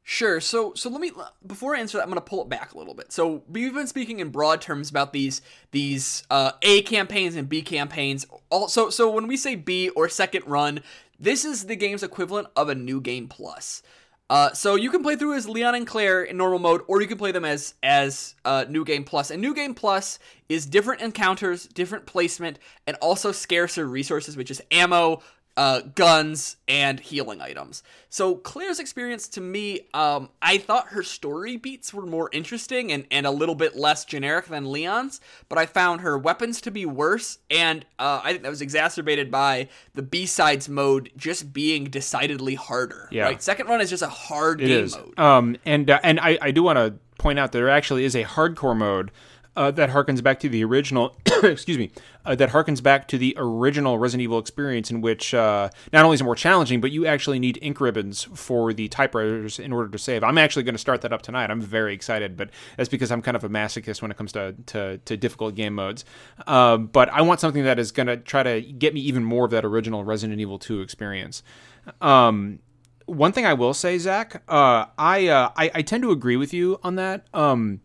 Sure. 0.09 0.39
So 0.39 0.73
so 0.73 0.89
let 0.89 1.01
me 1.01 1.11
before 1.45 1.75
I 1.75 1.81
answer 1.81 1.97
that, 1.97 2.03
I'm 2.05 2.09
gonna 2.09 2.21
pull 2.21 2.41
it 2.41 2.47
back 2.47 2.73
a 2.73 2.77
little 2.77 2.93
bit. 2.93 3.11
So 3.11 3.43
we've 3.49 3.73
been 3.73 3.87
speaking 3.87 4.21
in 4.21 4.29
broad 4.29 4.61
terms 4.61 4.89
about 4.89 5.11
these 5.11 5.41
these 5.71 6.23
uh, 6.29 6.53
A 6.61 6.81
campaigns 6.83 7.35
and 7.35 7.49
B 7.49 7.61
campaigns. 7.61 8.25
Also, 8.49 8.89
so 8.89 9.11
when 9.11 9.27
we 9.27 9.35
say 9.35 9.55
B 9.55 9.89
or 9.89 10.07
second 10.07 10.45
run, 10.47 10.79
this 11.19 11.43
is 11.43 11.65
the 11.65 11.75
game's 11.75 12.03
equivalent 12.03 12.47
of 12.55 12.69
a 12.69 12.73
new 12.73 13.01
game 13.01 13.27
plus. 13.27 13.83
Uh, 14.29 14.51
so 14.51 14.75
you 14.75 14.89
can 14.91 15.03
play 15.03 15.15
through 15.15 15.33
as 15.33 15.47
Leon 15.47 15.75
and 15.75 15.87
Claire 15.87 16.23
in 16.23 16.35
normal 16.35 16.59
mode, 16.59 16.81
or 16.87 17.01
you 17.01 17.07
can 17.07 17.17
play 17.17 17.31
them 17.31 17.45
as 17.45 17.75
as 17.81 18.35
uh, 18.43 18.65
New 18.67 18.83
Game 18.83 19.05
Plus. 19.05 19.31
And 19.31 19.41
New 19.41 19.53
Game 19.53 19.73
Plus 19.73 20.19
is 20.49 20.65
different 20.65 21.01
encounters, 21.01 21.65
different 21.67 22.05
placement, 22.05 22.59
and 22.85 22.97
also 23.01 23.31
scarcer 23.31 23.85
resources, 23.85 24.35
which 24.35 24.51
is 24.51 24.61
ammo, 24.71 25.21
uh, 25.57 25.81
guns, 25.95 26.55
and 26.67 26.99
healing 26.99 27.41
items. 27.41 27.81
So 28.09 28.35
Claire's 28.35 28.79
experience 28.79 29.27
to 29.29 29.41
me, 29.41 29.81
um, 29.93 30.29
I 30.39 30.59
thought 30.59 30.89
her 30.89 31.01
story 31.01 31.57
beats 31.57 31.93
were 31.93 32.05
more 32.05 32.29
interesting 32.31 32.91
and, 32.91 33.05
and 33.09 33.25
a 33.25 33.31
little 33.31 33.55
bit 33.55 33.75
less 33.75 34.05
generic 34.05 34.45
than 34.45 34.71
Leon's, 34.71 35.19
but 35.49 35.57
I 35.57 35.65
found 35.65 36.01
her 36.01 36.15
weapons 36.17 36.61
to 36.61 36.71
be 36.71 36.85
worse, 36.85 37.39
and 37.49 37.85
uh, 37.97 38.21
I 38.23 38.31
think 38.31 38.43
that 38.43 38.49
was 38.49 38.61
exacerbated 38.61 39.31
by 39.31 39.67
the 39.95 40.03
B-sides 40.03 40.69
mode 40.69 41.09
just 41.17 41.51
being 41.51 41.85
decidedly 41.85 42.53
harder. 42.53 43.09
Yeah. 43.11 43.23
Right? 43.23 43.41
Second 43.41 43.67
run 43.67 43.81
is 43.81 43.89
just 43.89 44.03
a 44.03 44.09
hard 44.09 44.61
it 44.61 44.67
game 44.67 44.83
is. 44.85 44.95
mode. 44.95 45.19
Um, 45.19 45.57
and 45.65 45.89
uh, 45.89 45.99
and 46.03 46.19
I, 46.19 46.37
I 46.39 46.51
do 46.51 46.61
want 46.61 46.77
to 46.77 46.93
point 47.17 47.39
out 47.39 47.51
that 47.51 47.57
there 47.57 47.69
actually 47.69 48.05
is 48.05 48.15
a 48.15 48.23
hardcore 48.23 48.77
mode 48.77 49.11
uh, 49.57 49.71
that 49.71 49.89
harkens 49.89 50.21
back 50.21 50.39
to 50.39 50.47
the 50.47 50.63
original. 50.63 51.17
excuse 51.43 51.77
me. 51.77 51.91
Uh, 52.25 52.35
that 52.35 52.49
harkens 52.49 52.81
back 52.81 53.07
to 53.07 53.17
the 53.17 53.33
original 53.37 53.97
Resident 53.97 54.23
Evil 54.23 54.37
experience, 54.37 54.91
in 54.91 55.01
which 55.01 55.33
uh, 55.33 55.69
not 55.91 56.05
only 56.05 56.13
is 56.13 56.21
it 56.21 56.25
more 56.25 56.35
challenging, 56.35 56.79
but 56.79 56.91
you 56.91 57.07
actually 57.07 57.39
need 57.39 57.57
ink 57.61 57.81
ribbons 57.81 58.27
for 58.35 58.71
the 58.71 58.87
typewriters 58.87 59.57
in 59.57 59.73
order 59.73 59.89
to 59.89 59.97
save. 59.97 60.23
I'm 60.23 60.37
actually 60.37 60.63
going 60.63 60.75
to 60.75 60.79
start 60.79 61.01
that 61.01 61.11
up 61.11 61.23
tonight. 61.23 61.49
I'm 61.49 61.59
very 61.59 61.93
excited, 61.93 62.37
but 62.37 62.51
that's 62.77 62.87
because 62.87 63.11
I'm 63.11 63.23
kind 63.23 63.35
of 63.35 63.43
a 63.43 63.49
masochist 63.49 64.01
when 64.01 64.11
it 64.11 64.17
comes 64.17 64.31
to 64.33 64.55
to, 64.67 64.99
to 64.99 65.17
difficult 65.17 65.55
game 65.55 65.73
modes. 65.73 66.05
Um, 66.45 66.87
but 66.87 67.09
I 67.09 67.21
want 67.23 67.39
something 67.39 67.63
that 67.63 67.79
is 67.79 67.91
going 67.91 68.07
to 68.07 68.17
try 68.17 68.43
to 68.43 68.61
get 68.61 68.93
me 68.93 69.01
even 69.01 69.23
more 69.23 69.45
of 69.45 69.51
that 69.51 69.65
original 69.65 70.03
Resident 70.03 70.39
Evil 70.39 70.59
2 70.59 70.81
experience. 70.81 71.41
Um, 71.99 72.59
one 73.07 73.31
thing 73.31 73.45
I 73.45 73.53
will 73.53 73.73
say, 73.73 73.97
Zach, 73.97 74.43
uh, 74.47 74.85
I, 74.99 75.27
uh, 75.29 75.49
I 75.55 75.71
I 75.73 75.81
tend 75.81 76.03
to 76.03 76.11
agree 76.11 76.35
with 76.35 76.53
you 76.53 76.79
on 76.83 76.95
that. 76.97 77.25
Um, 77.33 77.79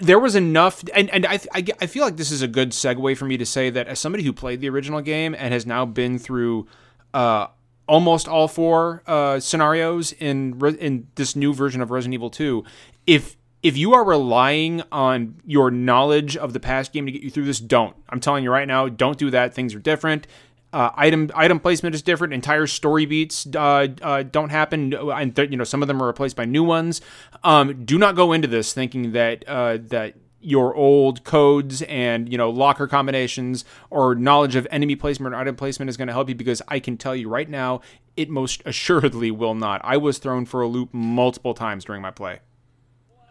there 0.00 0.18
was 0.18 0.34
enough, 0.34 0.82
and 0.94 1.08
and 1.10 1.24
I, 1.26 1.38
I 1.54 1.64
I 1.80 1.86
feel 1.86 2.04
like 2.04 2.16
this 2.16 2.30
is 2.30 2.42
a 2.42 2.48
good 2.48 2.70
segue 2.70 3.16
for 3.16 3.24
me 3.24 3.36
to 3.36 3.46
say 3.46 3.70
that 3.70 3.86
as 3.86 4.00
somebody 4.00 4.24
who 4.24 4.32
played 4.32 4.60
the 4.60 4.68
original 4.68 5.00
game 5.00 5.34
and 5.34 5.52
has 5.52 5.66
now 5.66 5.86
been 5.86 6.18
through 6.18 6.66
uh, 7.14 7.46
almost 7.86 8.26
all 8.26 8.48
four 8.48 9.02
uh, 9.06 9.38
scenarios 9.38 10.12
in 10.12 10.60
in 10.80 11.06
this 11.14 11.36
new 11.36 11.54
version 11.54 11.80
of 11.80 11.90
Resident 11.90 12.14
Evil 12.14 12.30
Two, 12.30 12.64
if 13.06 13.36
if 13.62 13.76
you 13.76 13.94
are 13.94 14.04
relying 14.04 14.82
on 14.90 15.40
your 15.44 15.70
knowledge 15.70 16.36
of 16.36 16.52
the 16.52 16.60
past 16.60 16.92
game 16.92 17.06
to 17.06 17.12
get 17.12 17.22
you 17.22 17.30
through 17.30 17.44
this, 17.44 17.60
don't. 17.60 17.96
I'm 18.08 18.20
telling 18.20 18.44
you 18.44 18.50
right 18.50 18.68
now, 18.68 18.88
don't 18.88 19.18
do 19.18 19.30
that. 19.30 19.54
Things 19.54 19.74
are 19.74 19.80
different. 19.80 20.26
Uh, 20.72 20.90
item 20.96 21.30
item 21.34 21.58
placement 21.58 21.94
is 21.94 22.02
different. 22.02 22.34
Entire 22.34 22.66
story 22.66 23.06
beats 23.06 23.46
uh, 23.56 23.88
uh, 24.02 24.22
don't 24.22 24.50
happen, 24.50 24.92
and 24.92 25.34
th- 25.34 25.50
you 25.50 25.56
know 25.56 25.64
some 25.64 25.80
of 25.80 25.88
them 25.88 26.02
are 26.02 26.06
replaced 26.06 26.36
by 26.36 26.44
new 26.44 26.62
ones. 26.62 27.00
Um, 27.42 27.84
do 27.86 27.98
not 27.98 28.16
go 28.16 28.32
into 28.32 28.48
this 28.48 28.74
thinking 28.74 29.12
that 29.12 29.48
uh, 29.48 29.78
that 29.88 30.16
your 30.40 30.74
old 30.74 31.24
codes 31.24 31.82
and 31.82 32.30
you 32.30 32.38
know 32.38 32.50
locker 32.50 32.86
combinations 32.86 33.64
or 33.90 34.14
knowledge 34.14 34.56
of 34.56 34.66
enemy 34.70 34.94
placement 34.94 35.34
or 35.34 35.38
item 35.38 35.56
placement 35.56 35.88
is 35.88 35.96
going 35.96 36.08
to 36.08 36.12
help 36.12 36.28
you 36.28 36.34
because 36.34 36.62
I 36.68 36.80
can 36.80 36.96
tell 36.96 37.16
you 37.16 37.28
right 37.28 37.48
now 37.48 37.80
it 38.16 38.28
most 38.28 38.62
assuredly 38.66 39.30
will 39.30 39.54
not. 39.54 39.80
I 39.84 39.96
was 39.96 40.18
thrown 40.18 40.44
for 40.44 40.60
a 40.60 40.68
loop 40.68 40.90
multiple 40.92 41.54
times 41.54 41.84
during 41.84 42.02
my 42.02 42.10
play. 42.10 42.40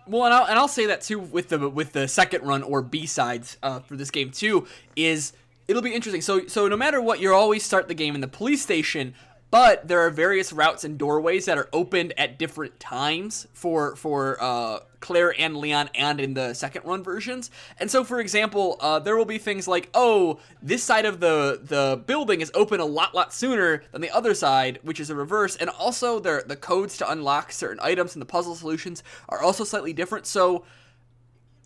Well, 0.07 0.23
and 0.23 0.33
I'll, 0.33 0.45
and 0.45 0.57
I'll 0.57 0.69
say 0.69 0.85
that 0.87 1.01
too 1.01 1.19
with 1.19 1.49
the 1.49 1.69
with 1.69 1.91
the 1.91 2.07
second 2.07 2.43
run 2.43 2.63
or 2.63 2.81
B 2.81 3.05
sides 3.05 3.57
uh, 3.61 3.81
for 3.81 3.95
this 3.95 4.09
game 4.09 4.31
too 4.31 4.65
is 4.95 5.33
it'll 5.67 5.81
be 5.81 5.93
interesting. 5.93 6.21
So 6.21 6.47
so 6.47 6.67
no 6.67 6.77
matter 6.77 7.01
what, 7.01 7.19
you 7.19 7.33
always 7.33 7.63
start 7.63 7.87
the 7.87 7.93
game 7.93 8.15
in 8.15 8.21
the 8.21 8.27
police 8.27 8.61
station, 8.61 9.13
but 9.49 9.87
there 9.87 10.01
are 10.01 10.09
various 10.09 10.51
routes 10.51 10.83
and 10.83 10.97
doorways 10.97 11.45
that 11.45 11.57
are 11.57 11.69
opened 11.71 12.13
at 12.17 12.37
different 12.37 12.79
times 12.79 13.47
for 13.53 13.95
for 13.95 14.37
uh, 14.41 14.79
Claire 14.99 15.33
and 15.39 15.55
Leon, 15.55 15.89
and 15.95 16.19
in 16.19 16.33
the 16.33 16.53
second 16.53 16.83
run 16.85 17.03
versions. 17.03 17.49
And 17.79 17.89
so, 17.89 18.03
for 18.03 18.19
example, 18.19 18.77
uh, 18.81 18.99
there 18.99 19.15
will 19.15 19.25
be 19.25 19.37
things 19.37 19.67
like, 19.67 19.89
oh, 19.93 20.39
this 20.61 20.83
side 20.83 21.05
of 21.05 21.19
the 21.19 21.61
the 21.63 22.01
building 22.05 22.41
is 22.41 22.51
open 22.53 22.79
a 22.79 22.85
lot 22.85 23.15
lot 23.15 23.33
sooner 23.33 23.83
than 23.91 24.01
the 24.01 24.11
other 24.11 24.33
side, 24.33 24.79
which 24.81 24.99
is 24.99 25.09
a 25.09 25.15
reverse. 25.15 25.55
And 25.55 25.69
also, 25.69 26.19
the 26.19 26.43
the 26.45 26.55
codes 26.55 26.97
to 26.97 27.09
unlock 27.09 27.51
certain 27.51 27.79
items 27.81 28.15
and 28.15 28.21
the 28.21 28.25
puzzle 28.25 28.55
solutions 28.55 29.03
are 29.29 29.41
also 29.41 29.63
slightly 29.63 29.93
different. 29.93 30.25
So 30.25 30.65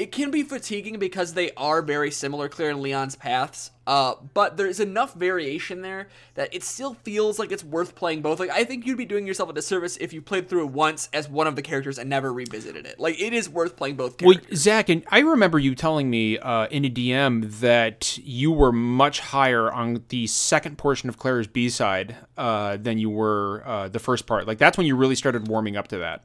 it 0.02 0.12
can 0.12 0.32
be 0.32 0.42
fatiguing 0.42 0.98
because 0.98 1.36
they 1.36 1.52
are 1.52 1.84
very 1.84 2.10
similar, 2.10 2.50
Claire 2.50 2.72
and 2.72 2.82
Leon's 2.82 3.16
paths. 3.16 3.70
Uh, 3.86 4.16
but 4.34 4.58
there's 4.58 4.80
enough 4.80 5.14
variation 5.14 5.84
there 5.84 6.08
that 6.34 6.52
it 6.56 6.64
still 6.64 6.96
feels 6.96 7.38
like 7.38 7.52
it's 7.52 7.64
worth 7.64 7.94
playing 7.94 8.24
both. 8.24 8.40
Like 8.40 8.50
I 8.50 8.64
think 8.64 8.88
you'd 8.88 8.98
be 8.98 9.06
doing 9.06 9.28
yourself 9.28 9.52
a 9.52 9.54
disservice 9.54 9.98
if 9.98 10.12
you 10.12 10.20
played 10.20 10.50
through 10.50 10.66
it 10.66 10.72
once 10.72 11.08
as 11.14 11.30
one 11.30 11.46
of 11.46 11.56
the 11.56 11.62
characters 11.62 12.00
and 12.00 12.10
never 12.10 12.34
revisited 12.34 12.88
it. 12.88 13.00
Like 13.00 13.22
it 13.22 13.32
is 13.32 13.48
worth 13.48 13.76
playing 13.76 13.96
both 13.96 14.20
Well, 14.24 14.34
characters. 14.34 14.60
Zach, 14.62 14.90
and 14.90 15.04
I 15.10 15.20
remember 15.20 15.60
you 15.60 15.76
telling 15.76 16.10
me 16.10 16.40
uh, 16.40 16.66
in 16.72 16.84
a 16.84 16.90
DM 16.90 17.52
that 17.60 18.18
you 18.24 18.52
were 18.52 18.72
much 18.72 19.20
higher 19.20 19.72
on 19.72 20.04
the 20.10 20.26
second 20.26 20.80
portion 20.80 21.10
of 21.10 21.20
Claire's 21.20 21.46
B 21.46 21.70
side 21.70 22.16
uh, 22.38 22.78
than 22.78 22.98
you 22.98 23.12
were 23.12 23.62
uh, 23.68 23.88
the 23.88 24.00
first 24.00 24.26
part. 24.26 24.48
Like 24.48 24.58
that's 24.58 24.80
when 24.80 24.88
you 24.88 24.96
really 24.96 25.16
started 25.16 25.48
warming 25.48 25.78
up 25.78 25.90
to 25.90 26.00
that. 26.00 26.24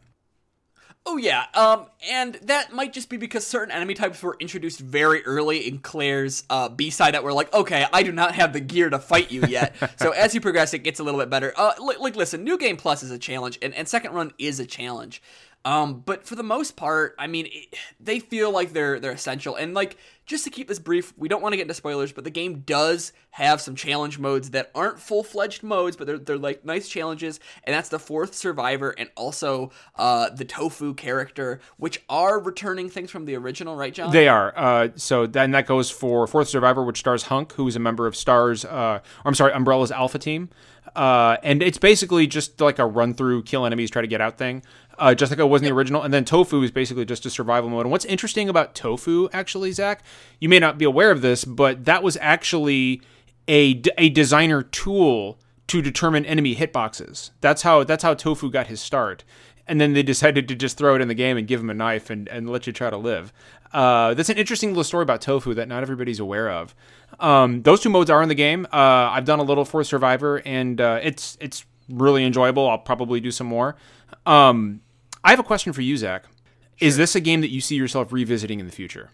Oh 1.09 1.19
yeah, 1.19 1.47
um, 1.55 1.87
and 2.11 2.35
that 2.43 2.73
might 2.73 2.93
just 2.93 3.09
be 3.09 3.17
because 3.17 3.47
certain 3.47 3.73
enemy 3.73 3.95
types 3.95 4.21
were 4.25 4.37
introduced 4.41 4.81
very 4.81 5.25
early 5.25 5.69
in 5.69 5.79
Claire's 5.79 6.43
uh, 6.51 6.69
B 6.69 6.91
side 6.91 7.15
that 7.15 7.23
were 7.23 7.33
like, 7.33 7.53
okay, 7.55 7.87
I 7.93 8.03
do 8.03 8.11
not 8.11 8.35
have 8.35 8.53
the 8.53 8.59
gear 8.59 8.91
to 8.91 8.99
fight 8.99 9.31
you 9.31 9.47
yet. 9.47 9.77
so 10.01 10.11
as 10.11 10.35
you 10.35 10.41
progress, 10.41 10.75
it 10.75 10.81
gets 10.81 10.99
a 10.99 11.05
little 11.05 11.21
bit 11.21 11.31
better. 11.31 11.53
Uh, 11.57 11.75
li- 11.79 11.95
like, 12.01 12.17
listen, 12.17 12.43
New 12.43 12.59
Game 12.59 12.77
Plus 12.77 13.05
is 13.05 13.13
a 13.13 13.19
challenge, 13.19 13.57
and, 13.63 13.73
and 13.75 13.87
Second 13.87 14.15
Run 14.15 14.33
is 14.37 14.59
a 14.59 14.67
challenge. 14.67 15.23
Um, 15.67 16.05
but 16.07 16.25
for 16.25 16.37
the 16.37 16.45
most 16.45 16.77
part, 16.77 17.17
I 17.19 17.27
mean, 17.27 17.47
it, 17.47 17.77
they 17.99 18.21
feel 18.21 18.53
like 18.53 18.73
they're 18.73 19.01
they're 19.01 19.11
essential. 19.11 19.57
And 19.57 19.75
like, 19.75 19.97
just 20.25 20.45
to 20.45 20.51
keep 20.51 20.69
this 20.69 20.79
brief, 20.79 21.13
we 21.17 21.27
don't 21.27 21.43
want 21.43 21.55
to 21.55 21.57
get 21.57 21.63
into 21.63 21.75
spoilers, 21.75 22.13
but 22.13 22.23
the 22.23 22.31
game 22.31 22.61
does 22.61 23.13
have 23.31 23.61
some 23.61 23.75
challenge 23.75 24.21
modes 24.21 24.51
that 24.51 24.71
aren't 24.77 25.01
full 25.01 25.25
fledged 25.25 25.65
modes, 25.65 25.97
but 25.97 26.07
they're 26.07 26.19
they're 26.19 26.39
like 26.39 26.65
nice 26.65 26.89
challenges. 26.89 27.41
And 27.65 27.75
that's 27.75 27.89
the 27.89 27.99
fourth 27.99 28.33
survivor 28.33 28.95
and 28.97 29.11
also 29.17 29.73
uh, 29.97 30.31
the 30.31 30.45
tofu 30.45 30.95
character, 30.95 31.59
which 31.79 32.01
are 32.09 32.39
returning 32.39 32.89
things 32.89 33.11
from 33.11 33.25
the 33.25 33.35
original, 33.35 33.75
right, 33.75 33.93
John? 33.93 34.13
They 34.13 34.29
are. 34.29 34.57
Uh, 34.57 34.89
so 34.95 35.27
then 35.27 35.51
that 35.51 35.67
goes 35.67 35.91
for 35.91 36.29
Fourth 36.29 36.47
Survivor, 36.47 36.85
which 36.85 36.99
stars 37.01 37.25
Hunk, 37.25 37.55
who 37.55 37.67
is 37.67 37.75
a 37.75 37.81
member 37.81 38.07
of 38.07 38.15
Stars. 38.15 38.65
Uh, 38.65 39.01
I'm 39.25 39.35
sorry, 39.35 39.53
Umbrella's 39.53 39.91
Alpha 39.91 40.21
Team. 40.21 40.49
Uh, 40.97 41.37
and 41.43 41.63
it's 41.63 41.79
basically 41.79 42.27
just 42.27 42.61
like 42.61 42.79
a 42.79 42.87
run 42.87 43.15
through, 43.15 43.43
kill 43.43 43.67
enemies, 43.67 43.91
try 43.91 44.03
to 44.03 44.09
get 44.09 44.21
out 44.21 44.39
thing 44.39 44.63
uh, 44.99 45.15
just 45.15 45.31
like 45.31 45.39
it 45.39 45.45
was 45.45 45.63
in 45.63 45.67
the 45.67 45.73
original. 45.73 46.03
And 46.03 46.13
then 46.13 46.25
Tofu 46.25 46.63
is 46.63 46.71
basically 46.71 47.05
just 47.05 47.27
a 47.27 47.31
survival 47.31 47.71
mode. 47.71 47.83
And 47.83 47.91
what's 47.91 48.05
interesting 48.05 48.49
about 48.49 48.75
Tofu, 48.75 49.29
actually, 49.33 49.73
Zach, 49.73 50.03
you 50.41 50.49
may 50.49 50.59
not 50.59 50.79
be 50.79 50.85
aware 50.85 51.11
of 51.11 51.23
this, 51.23 51.45
but 51.45 51.85
that 51.85 52.03
was 52.03 52.17
actually 52.21 53.03
a, 53.49 53.81
a 53.99 54.09
designer 54.11 54.63
tool 54.63 55.39
to 55.69 55.83
determine 55.83 56.25
enemy 56.25 56.55
hitboxes. 56.55 57.31
That's 57.41 57.63
how 57.63 57.83
that's 57.85 58.05
how 58.05 58.15
Tofu 58.15 58.51
got 58.51 58.69
his 58.69 58.81
start. 58.81 59.25
And 59.69 59.81
then 59.81 59.95
they 59.95 60.03
decided 60.03 60.47
to 60.49 60.55
just 60.55 60.79
throw 60.79 60.95
it 60.95 61.01
in 61.01 61.09
the 61.09 61.15
game 61.15 61.37
and 61.37 61.47
give 61.47 61.61
him 61.61 61.71
a 61.71 61.75
knife 61.75 62.09
and, 62.09 62.29
and 62.29 62.49
let 62.49 62.67
you 62.67 62.73
try 62.73 62.89
to 62.89 62.97
live. 62.97 63.33
Uh, 63.73 64.15
that's 64.15 64.29
an 64.29 64.39
interesting 64.39 64.71
little 64.71 64.85
story 64.85 65.03
about 65.03 65.21
Tofu 65.21 65.55
that 65.55 65.69
not 65.69 65.83
everybody's 65.83 66.21
aware 66.21 66.51
of. 66.51 66.75
Um, 67.19 67.63
those 67.63 67.81
two 67.81 67.91
modes 67.91 68.09
are 68.11 68.23
in 68.23 68.29
the 68.29 68.35
game. 68.35 68.67
Uh, 68.73 68.77
I've 69.11 69.25
done 69.25 69.39
a 69.39 69.43
little 69.43 69.65
for 69.65 69.83
Survivor, 69.83 70.41
and 70.45 70.81
uh, 70.81 71.01
it's 71.03 71.37
it's 71.41 71.65
really 71.89 72.25
enjoyable. 72.25 72.69
I'll 72.69 72.79
probably 72.79 73.21
do 73.21 73.31
some 73.31 73.47
more. 73.47 73.77
Um, 74.25 74.81
I 75.25 75.31
have 75.31 75.39
a 75.39 75.45
question 75.45 75.73
for 75.73 75.83
you, 75.83 75.97
Zach. 75.97 76.25
Sure. 76.25 76.89
Is 76.89 76.97
this 76.97 77.15
a 77.17 77.21
game 77.21 77.41
that 77.41 77.51
you 77.51 77.61
see 77.61 77.77
yourself 77.77 78.13
revisiting 78.13 78.61
in 78.61 78.67
the 78.67 78.73
future? 78.73 79.11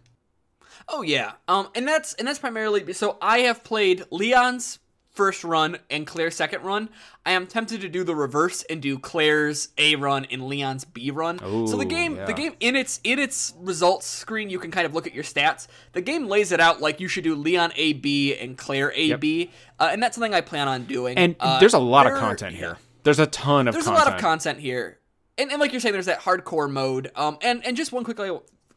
Oh 0.89 1.03
yeah, 1.03 1.33
um, 1.49 1.69
and 1.75 1.87
that's 1.87 2.13
and 2.15 2.27
that's 2.27 2.39
primarily 2.39 2.93
so 2.93 3.17
I 3.23 3.41
have 3.41 3.63
played 3.65 4.05
Leon's 4.11 4.79
first 5.13 5.45
run 5.45 5.79
and 5.91 6.07
Claire's 6.07 6.35
second 6.35 6.63
run. 6.63 6.89
I 7.25 7.33
am 7.33 7.47
tempted 7.47 7.81
to 7.83 7.89
do 7.89 8.05
the 8.05 8.15
reverse 8.15 8.63
and 8.65 8.81
do 8.81 8.99
Claire's 8.99 9.69
A 9.79 9.97
run 9.97 10.27
and 10.31 10.47
Leon's 10.47 10.85
B 10.85 11.11
run. 11.11 11.41
Ooh, 11.45 11.67
so 11.67 11.77
the 11.77 11.85
game, 11.85 12.17
yeah. 12.17 12.25
the 12.25 12.33
game 12.33 12.55
in 12.61 12.77
its 12.77 13.01
in 13.05 13.19
its 13.19 13.55
results 13.59 14.07
screen, 14.07 14.51
you 14.51 14.59
can 14.59 14.71
kind 14.71 14.87
of 14.87 14.95
look 14.95 15.07
at 15.07 15.15
your 15.15 15.25
stats. 15.25 15.69
The 15.93 16.01
game 16.01 16.27
lays 16.27 16.53
it 16.53 16.61
out 16.61 16.81
like 16.81 17.01
you 17.01 17.09
should 17.09 17.25
do 17.25 17.35
Leon 17.35 17.73
A 17.77 17.93
B 17.95 18.37
and 18.37 18.57
Claire 18.57 18.93
A 18.93 19.15
B, 19.15 19.39
yep. 19.39 19.51
uh, 19.79 19.89
and 19.93 20.03
that's 20.03 20.17
something 20.17 20.35
I 20.35 20.41
plan 20.41 20.69
on 20.69 20.85
doing. 20.85 21.17
And 21.19 21.37
uh, 21.41 21.61
there's 21.61 21.75
a 21.75 21.79
lot 21.79 22.07
of 22.07 22.19
content 22.19 22.57
here. 22.57 22.79
There's 23.05 23.19
a 23.19 23.27
ton 23.27 23.67
of 23.69 23.75
content. 23.75 23.75
there's 23.75 23.85
content. 23.85 24.07
a 24.07 24.11
lot 24.11 24.15
of 24.15 24.21
content 24.21 24.59
here 24.61 24.99
and, 25.39 25.51
and 25.51 25.61
like 25.61 25.73
you're 25.73 25.81
saying, 25.81 25.93
there's 25.93 26.07
that 26.07 26.21
hardcore 26.21 26.71
mode. 26.71 27.11
Um, 27.15 27.39
and 27.43 27.65
and 27.65 27.77
just 27.77 27.93
one 27.93 28.05
quick 28.05 28.19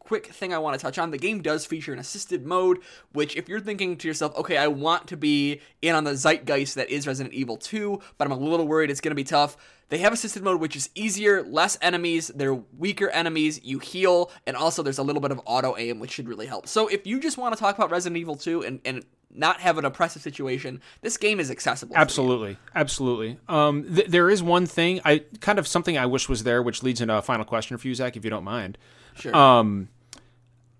quick 0.05 0.27
thing 0.27 0.53
I 0.53 0.59
want 0.59 0.79
to 0.79 0.81
touch 0.81 0.97
on. 0.97 1.11
The 1.11 1.17
game 1.17 1.41
does 1.41 1.65
feature 1.65 1.91
an 1.91 1.99
assisted 1.99 2.45
mode, 2.45 2.79
which 3.11 3.35
if 3.35 3.49
you're 3.49 3.59
thinking 3.59 3.97
to 3.97 4.07
yourself, 4.07 4.35
okay, 4.37 4.57
I 4.57 4.67
want 4.67 5.07
to 5.07 5.17
be 5.17 5.61
in 5.81 5.95
on 5.95 6.03
the 6.03 6.15
zeitgeist 6.15 6.75
that 6.75 6.89
is 6.89 7.07
Resident 7.07 7.33
Evil 7.33 7.57
2, 7.57 7.99
but 8.17 8.25
I'm 8.25 8.31
a 8.31 8.37
little 8.37 8.67
worried 8.67 8.91
it's 8.91 9.01
going 9.01 9.11
to 9.11 9.15
be 9.15 9.23
tough. 9.23 9.57
They 9.89 9.99
have 9.99 10.13
assisted 10.13 10.43
mode, 10.43 10.61
which 10.61 10.75
is 10.75 10.89
easier, 10.95 11.43
less 11.43 11.77
enemies, 11.81 12.31
they're 12.33 12.53
weaker 12.53 13.09
enemies, 13.09 13.59
you 13.63 13.79
heal, 13.79 14.31
and 14.47 14.55
also 14.55 14.81
there's 14.81 14.97
a 14.97 15.03
little 15.03 15.21
bit 15.21 15.31
of 15.31 15.41
auto 15.45 15.75
aim, 15.77 15.99
which 15.99 16.11
should 16.11 16.27
really 16.27 16.47
help. 16.47 16.67
So 16.67 16.87
if 16.87 17.05
you 17.05 17.19
just 17.19 17.37
want 17.37 17.53
to 17.53 17.59
talk 17.59 17.75
about 17.75 17.91
Resident 17.91 18.17
Evil 18.17 18.35
2 18.35 18.63
and, 18.63 18.79
and 18.85 19.05
not 19.31 19.59
have 19.59 19.77
an 19.77 19.85
oppressive 19.85 20.21
situation, 20.21 20.81
this 21.01 21.17
game 21.17 21.39
is 21.39 21.51
accessible. 21.51 21.95
Absolutely, 21.95 22.57
absolutely. 22.73 23.37
Um, 23.47 23.83
th- 23.95 24.07
there 24.07 24.29
is 24.29 24.41
one 24.41 24.65
thing 24.65 25.01
I 25.05 25.23
kind 25.39 25.59
of 25.59 25.67
something 25.67 25.97
I 25.97 26.05
wish 26.05 26.29
was 26.29 26.43
there, 26.43 26.63
which 26.63 26.81
leads 26.81 27.01
into 27.01 27.15
a 27.15 27.21
final 27.21 27.45
question 27.45 27.77
for 27.77 27.87
you, 27.87 27.95
Zach, 27.95 28.15
if 28.17 28.23
you 28.23 28.29
don't 28.29 28.43
mind. 28.43 28.77
Sure. 29.15 29.35
Um, 29.35 29.89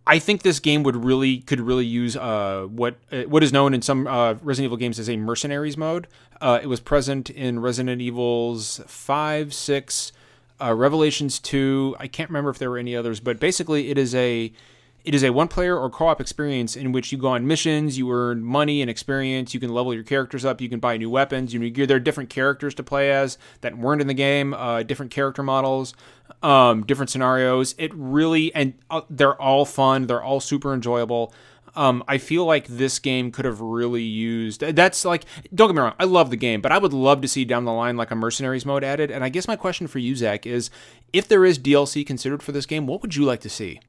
I 0.07 0.19
think 0.19 0.43
this 0.43 0.59
game 0.59 0.83
would 0.83 1.03
really 1.03 1.39
could 1.39 1.59
really 1.59 1.85
use 1.85 2.15
uh, 2.15 2.67
what 2.69 2.95
uh, 3.11 3.23
what 3.23 3.43
is 3.43 3.51
known 3.51 3.73
in 3.73 3.81
some 3.81 4.05
uh, 4.05 4.35
Resident 4.43 4.65
Evil 4.65 4.77
games 4.77 4.99
as 4.99 5.09
a 5.09 5.17
mercenaries 5.17 5.77
mode. 5.77 6.07
Uh, 6.39 6.59
it 6.61 6.67
was 6.67 6.79
present 6.79 7.29
in 7.29 7.59
Resident 7.59 8.01
Evils 8.01 8.81
five, 8.85 9.53
six, 9.53 10.11
uh, 10.61 10.73
Revelations 10.73 11.39
two. 11.39 11.95
I 11.99 12.07
can't 12.07 12.29
remember 12.29 12.51
if 12.51 12.59
there 12.59 12.69
were 12.69 12.77
any 12.77 12.95
others, 12.95 13.19
but 13.19 13.39
basically 13.39 13.89
it 13.89 13.97
is 13.97 14.13
a 14.13 14.51
it 15.05 15.13
is 15.13 15.23
a 15.23 15.31
one 15.31 15.47
player 15.47 15.77
or 15.77 15.89
co 15.89 16.07
op 16.07 16.19
experience 16.19 16.75
in 16.75 16.91
which 16.91 17.11
you 17.11 17.17
go 17.17 17.27
on 17.27 17.47
missions, 17.47 17.97
you 17.97 18.11
earn 18.11 18.43
money 18.43 18.81
and 18.81 18.89
experience, 18.89 19.53
you 19.53 19.59
can 19.59 19.69
level 19.69 19.93
your 19.93 20.03
characters 20.03 20.43
up, 20.43 20.59
you 20.59 20.67
can 20.67 20.79
buy 20.79 20.97
new 20.97 21.09
weapons. 21.09 21.53
You 21.53 21.59
know, 21.59 21.85
there 21.85 21.97
are 21.97 21.99
different 21.99 22.29
characters 22.29 22.73
to 22.75 22.83
play 22.83 23.11
as 23.11 23.37
that 23.61 23.77
weren't 23.77 24.01
in 24.01 24.07
the 24.07 24.13
game, 24.13 24.53
uh, 24.53 24.83
different 24.83 25.11
character 25.11 25.43
models, 25.43 25.93
um, 26.41 26.83
different 26.85 27.11
scenarios. 27.11 27.75
It 27.77 27.91
really, 27.93 28.53
and 28.55 28.73
uh, 28.89 29.01
they're 29.09 29.39
all 29.39 29.65
fun, 29.65 30.07
they're 30.07 30.23
all 30.23 30.39
super 30.39 30.73
enjoyable. 30.73 31.33
Um, 31.75 32.03
I 32.07 32.17
feel 32.17 32.45
like 32.45 32.67
this 32.67 32.99
game 32.99 33.31
could 33.31 33.45
have 33.45 33.59
really 33.59 34.03
used. 34.03 34.61
That's 34.61 35.03
like, 35.03 35.25
don't 35.53 35.67
get 35.67 35.75
me 35.75 35.81
wrong, 35.81 35.93
I 35.99 36.05
love 36.05 36.29
the 36.29 36.37
game, 36.37 36.61
but 36.61 36.71
I 36.71 36.77
would 36.77 36.93
love 36.93 37.21
to 37.21 37.27
see 37.27 37.45
down 37.45 37.65
the 37.65 37.73
line 37.73 37.97
like 37.97 38.11
a 38.11 38.15
mercenaries 38.15 38.65
mode 38.65 38.83
added. 38.83 39.11
And 39.11 39.23
I 39.23 39.29
guess 39.29 39.47
my 39.47 39.57
question 39.57 39.87
for 39.87 39.99
you, 39.99 40.15
Zach, 40.15 40.47
is 40.47 40.69
if 41.13 41.27
there 41.27 41.45
is 41.45 41.59
DLC 41.59 42.07
considered 42.07 42.41
for 42.41 42.53
this 42.53 42.65
game, 42.65 42.87
what 42.87 43.01
would 43.01 43.15
you 43.15 43.25
like 43.25 43.41
to 43.41 43.49
see? 43.49 43.81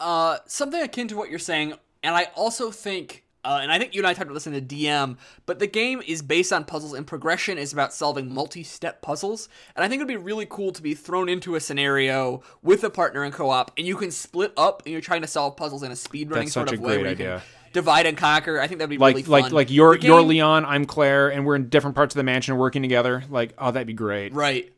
Uh, 0.00 0.38
something 0.46 0.80
akin 0.82 1.08
to 1.08 1.16
what 1.16 1.28
you're 1.30 1.38
saying, 1.38 1.74
and 2.02 2.14
I 2.14 2.28
also 2.34 2.70
think, 2.70 3.24
uh, 3.44 3.58
and 3.62 3.70
I 3.70 3.78
think 3.78 3.94
you 3.94 4.00
and 4.00 4.06
I 4.06 4.14
talked 4.14 4.24
about 4.24 4.34
this 4.34 4.46
in 4.46 4.54
the 4.54 4.60
DM, 4.62 5.18
but 5.44 5.58
the 5.58 5.66
game 5.66 6.02
is 6.06 6.22
based 6.22 6.52
on 6.52 6.64
puzzles, 6.64 6.94
and 6.94 7.06
progression 7.06 7.58
is 7.58 7.72
about 7.72 7.92
solving 7.92 8.32
multi-step 8.32 9.02
puzzles. 9.02 9.48
And 9.76 9.84
I 9.84 9.88
think 9.88 10.00
it'd 10.00 10.08
be 10.08 10.16
really 10.16 10.46
cool 10.48 10.72
to 10.72 10.82
be 10.82 10.94
thrown 10.94 11.28
into 11.28 11.54
a 11.54 11.60
scenario 11.60 12.42
with 12.62 12.82
a 12.82 12.90
partner 12.90 13.24
in 13.24 13.32
co-op, 13.32 13.72
and 13.76 13.86
you 13.86 13.96
can 13.96 14.10
split 14.10 14.52
up, 14.56 14.82
and 14.86 14.92
you're 14.92 15.02
trying 15.02 15.20
to 15.22 15.28
solve 15.28 15.56
puzzles 15.56 15.82
in 15.82 15.90
a 15.90 15.94
speedrunning 15.94 16.50
sort 16.50 16.72
of 16.72 16.80
way. 16.80 16.98
Great 17.02 17.10
Idea. 17.12 17.42
divide 17.74 18.06
and 18.06 18.16
conquer. 18.16 18.58
I 18.58 18.66
think 18.66 18.78
that'd 18.78 18.90
be 18.90 18.98
like 18.98 19.14
really 19.14 19.22
fun. 19.22 19.42
like 19.42 19.52
like 19.52 19.70
you're 19.70 19.96
game, 19.96 20.08
you're 20.10 20.22
Leon, 20.22 20.64
I'm 20.64 20.86
Claire, 20.86 21.28
and 21.28 21.44
we're 21.44 21.56
in 21.56 21.68
different 21.68 21.94
parts 21.94 22.14
of 22.14 22.16
the 22.16 22.24
mansion 22.24 22.56
working 22.56 22.82
together. 22.82 23.22
Like, 23.28 23.54
oh, 23.58 23.70
that'd 23.70 23.86
be 23.86 23.92
great. 23.92 24.32
Right. 24.32 24.72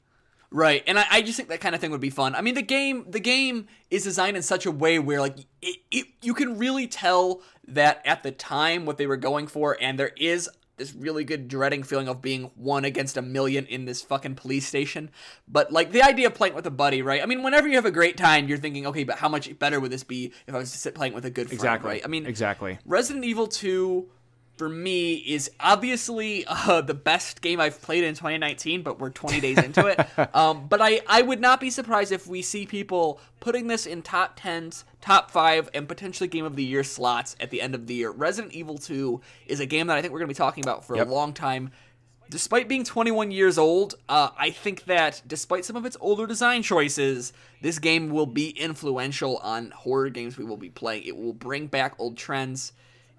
Right, 0.53 0.83
and 0.87 0.99
I, 0.99 1.07
I, 1.11 1.23
just 1.23 1.38
think 1.38 1.49
that 1.49 1.61
kind 1.61 1.75
of 1.75 1.81
thing 1.81 1.91
would 1.93 2.01
be 2.01 2.11
fun. 2.11 2.35
I 2.35 2.43
mean, 2.43 2.55
the 2.55 2.62
game 2.62 3.07
the 3.09 3.21
game 3.21 3.69
is 3.91 4.05
designed 4.05 4.37
in 4.37 4.43
such 4.43 4.67
a 4.67 4.71
way 4.71 4.99
where 4.99 5.19
like 5.19 5.38
it, 5.62 5.79
it, 5.91 6.07
you 6.21 6.35
can 6.35 6.59
really 6.59 6.87
tell 6.87 7.41
that 7.69 8.03
at 8.05 8.23
the 8.23 8.33
time 8.33 8.85
what 8.85 8.99
they 8.99 9.07
were 9.07 9.17
going 9.17 9.47
for, 9.47 9.79
and 9.81 9.99
there 9.99 10.12
is 10.19 10.51
this 10.77 10.95
really 10.95 11.25
good 11.25 11.49
dreading 11.49 11.83
feeling 11.83 12.09
of 12.09 12.21
being 12.21 12.51
one 12.57 12.85
against 12.85 13.17
a 13.17 13.23
million 13.23 13.67
in 13.67 13.85
this 13.85 14.03
fucking 14.03 14.35
police 14.35 14.67
station. 14.67 15.11
But 15.49 15.73
like 15.73 15.93
the 15.93 16.03
idea 16.03 16.27
of 16.27 16.35
playing 16.35 16.55
with 16.55 16.67
a 16.67 16.71
buddy, 16.71 17.03
right? 17.03 17.23
I 17.23 17.27
mean, 17.27 17.43
whenever 17.43 17.69
you 17.69 17.77
have 17.77 17.87
a 17.87 17.91
great 17.91 18.17
time, 18.17 18.49
you're 18.49 18.59
thinking, 18.59 18.87
okay, 18.87 19.05
but 19.05 19.17
how 19.19 19.29
much 19.29 19.59
better 19.59 19.81
would 19.81 19.91
this 19.91 20.05
be 20.05 20.33
if 20.47 20.55
I 20.55 20.59
was 20.59 20.73
to 20.73 20.79
sit 20.79 20.95
playing 20.95 21.15
with 21.15 21.25
a 21.25 21.31
good 21.31 21.47
friend, 21.47 21.55
exactly. 21.55 21.91
right? 21.91 22.03
I 22.05 22.09
mean, 22.09 22.27
exactly. 22.27 22.79
Resident 22.85 23.25
Evil 23.25 23.47
Two 23.47 24.11
for 24.57 24.69
me 24.69 25.15
is 25.15 25.51
obviously 25.59 26.45
uh, 26.47 26.81
the 26.81 26.95
best 26.95 27.41
game 27.41 27.61
I've 27.61 27.81
played 27.81 28.05
in 28.05 28.15
2019, 28.15 28.83
but 28.83 28.99
we're 28.99 29.11
20 29.11 29.41
days 29.41 29.59
into 29.59 29.87
it. 29.87 29.99
Um, 30.35 30.67
but 30.67 30.81
I, 30.81 31.01
I 31.07 31.21
would 31.23 31.41
not 31.41 31.61
be 31.61 31.69
surprised 31.69 32.11
if 32.12 32.27
we 32.27 32.43
see 32.43 32.65
people 32.65 33.21
putting 33.41 33.67
this 33.67 33.87
in 33.87 34.03
top 34.03 34.38
10s, 34.38 34.85
top 35.01 35.31
5, 35.31 35.69
and 35.75 35.88
potentially 35.88 36.29
Game 36.29 36.45
of 36.45 36.57
the 36.57 36.65
Year 36.65 36.85
slots 36.85 37.37
at 37.41 37.51
the 37.51 37.61
end 37.61 37.75
of 37.75 37.87
the 37.87 37.95
year. 37.95 38.11
Resident 38.11 38.53
Evil 38.55 38.79
2 38.79 39.21
is 39.47 39.61
a 39.61 39.67
game 39.67 39.88
that 39.88 39.97
I 39.97 40.01
think 40.01 40.12
we're 40.12 40.21
going 40.21 40.29
to 40.29 40.35
be 40.35 40.38
talking 40.38 40.65
about 40.65 40.85
for 40.85 40.97
yep. 40.97 41.07
a 41.07 41.11
long 41.11 41.33
time. 41.33 41.71
Despite 42.31 42.69
being 42.69 42.85
21 42.85 43.31
years 43.31 43.59
old, 43.59 43.95
uh, 44.09 44.31
I 44.38 44.51
think 44.51 44.85
that 44.85 45.23
despite 45.27 45.65
some 45.65 45.77
of 45.77 45.85
its 45.85 45.97
older 46.01 46.27
design 46.27 46.62
choices, 46.62 47.33
this 47.61 47.79
game 47.79 48.11
will 48.11 48.27
be 48.27 48.51
influential 48.51 49.38
on 49.38 49.71
horror 49.73 50.09
games 50.09 50.38
we 50.38 50.45
will 50.45 50.57
be 50.57 50.71
playing. 50.71 51.05
It 51.05 51.17
will 51.17 51.35
bring 51.35 51.67
back 51.67 51.95
old 51.99 52.17
trends 52.17 52.73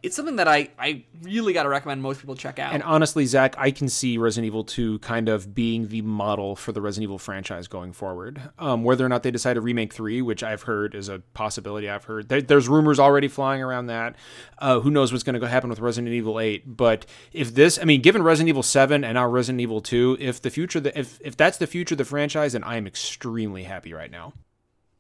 it's 0.04 0.18
something 0.18 0.36
that 0.36 0.50
I, 0.50 0.70
I 0.78 1.06
really 1.22 1.54
got 1.54 1.64
to 1.64 1.70
recommend 1.70 2.02
most 2.02 2.20
people 2.20 2.36
check 2.36 2.60
out. 2.60 2.74
And 2.74 2.84
honestly, 2.84 3.26
Zach, 3.26 3.56
I 3.58 3.72
can 3.72 3.88
see 3.88 4.18
Resident 4.18 4.48
Evil 4.48 4.66
2 4.66 5.00
kind 5.00 5.30
of 5.30 5.56
being 5.56 5.88
the 5.88 6.02
model 6.02 6.58
for 6.58 6.74
the 6.74 6.82
Resident 6.82 7.04
Evil 7.04 7.18
franchise 7.18 7.70
going 7.70 7.94
forward. 7.94 8.42
Um, 8.60 8.84
whether 8.84 9.06
or 9.06 9.10
not 9.10 9.24
they 9.24 9.32
decide 9.32 9.54
to 9.54 9.62
remake 9.62 9.94
3, 9.94 10.22
which 10.22 10.44
I've 10.44 10.64
heard 10.64 10.94
is 10.94 11.08
a 11.08 11.20
possibility, 11.34 11.90
I've 11.90 12.04
heard. 12.04 12.28
There, 12.28 12.42
there's 12.42 12.68
rumors 12.68 13.00
already 13.00 13.30
flying 13.30 13.62
around 13.62 13.88
that. 13.88 14.18
Uh, 14.60 14.82
who 14.82 14.92
knows 14.92 15.14
what's 15.14 15.24
going 15.24 15.40
to 15.40 15.48
happen 15.48 15.70
with 15.70 15.80
Resident 15.80 16.14
Evil 16.14 16.38
8. 16.38 16.76
But 16.76 17.06
if 17.32 17.56
this, 17.56 17.80
I 17.80 17.86
mean, 17.86 18.02
given 18.02 18.24
Resident 18.24 18.50
Evil 18.50 18.64
7 18.64 19.06
and 19.06 19.14
now 19.14 19.26
Resident 19.26 19.62
Evil 19.62 19.80
2, 19.80 20.18
if 20.20 20.42
the 20.42 20.50
future, 20.50 20.82
if, 20.94 21.18
if 21.22 21.38
that's 21.38 21.58
the 21.58 21.68
future 21.68 21.94
of 21.94 21.98
the 22.00 22.06
franchise, 22.06 22.52
then 22.52 22.64
I 22.66 22.76
am 22.76 22.86
extremely 22.86 23.64
happy 23.64 23.94
right 23.94 24.12
now. 24.12 24.34